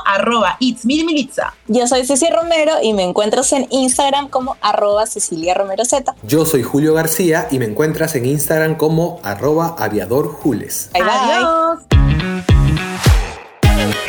itsmilimilitza. 0.59 1.55
Yo 1.69 1.87
soy 1.87 2.07
Ceci 2.07 2.29
Romero 2.31 2.75
y 2.83 2.93
me 2.93 3.03
encuentras 3.03 3.53
en 3.53 3.67
Instagram 3.71 4.29
como 4.29 4.57
arroba 4.61 5.07
Cecilia 5.07 5.55
Romero 5.55 5.85
Z. 5.85 6.15
Yo 6.23 6.45
soy 6.45 6.63
Julio 6.63 6.95
García 6.95 7.49
y 7.51 7.59
me 7.59 7.65
encuentras 7.67 8.15
en 8.15 8.27
Instagram 8.27 8.77
como 8.77 9.21
arroba 9.23 9.77
aviadorjules. 9.79 10.91
Bye, 10.93 11.03
bye. 11.03 11.13
Adiós. 11.13 11.79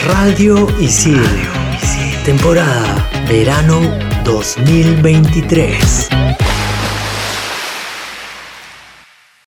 Radio 0.05 0.67
Isil. 0.79 1.23
Temporada 2.25 3.09
Verano 3.27 3.79
2023. 4.23 6.09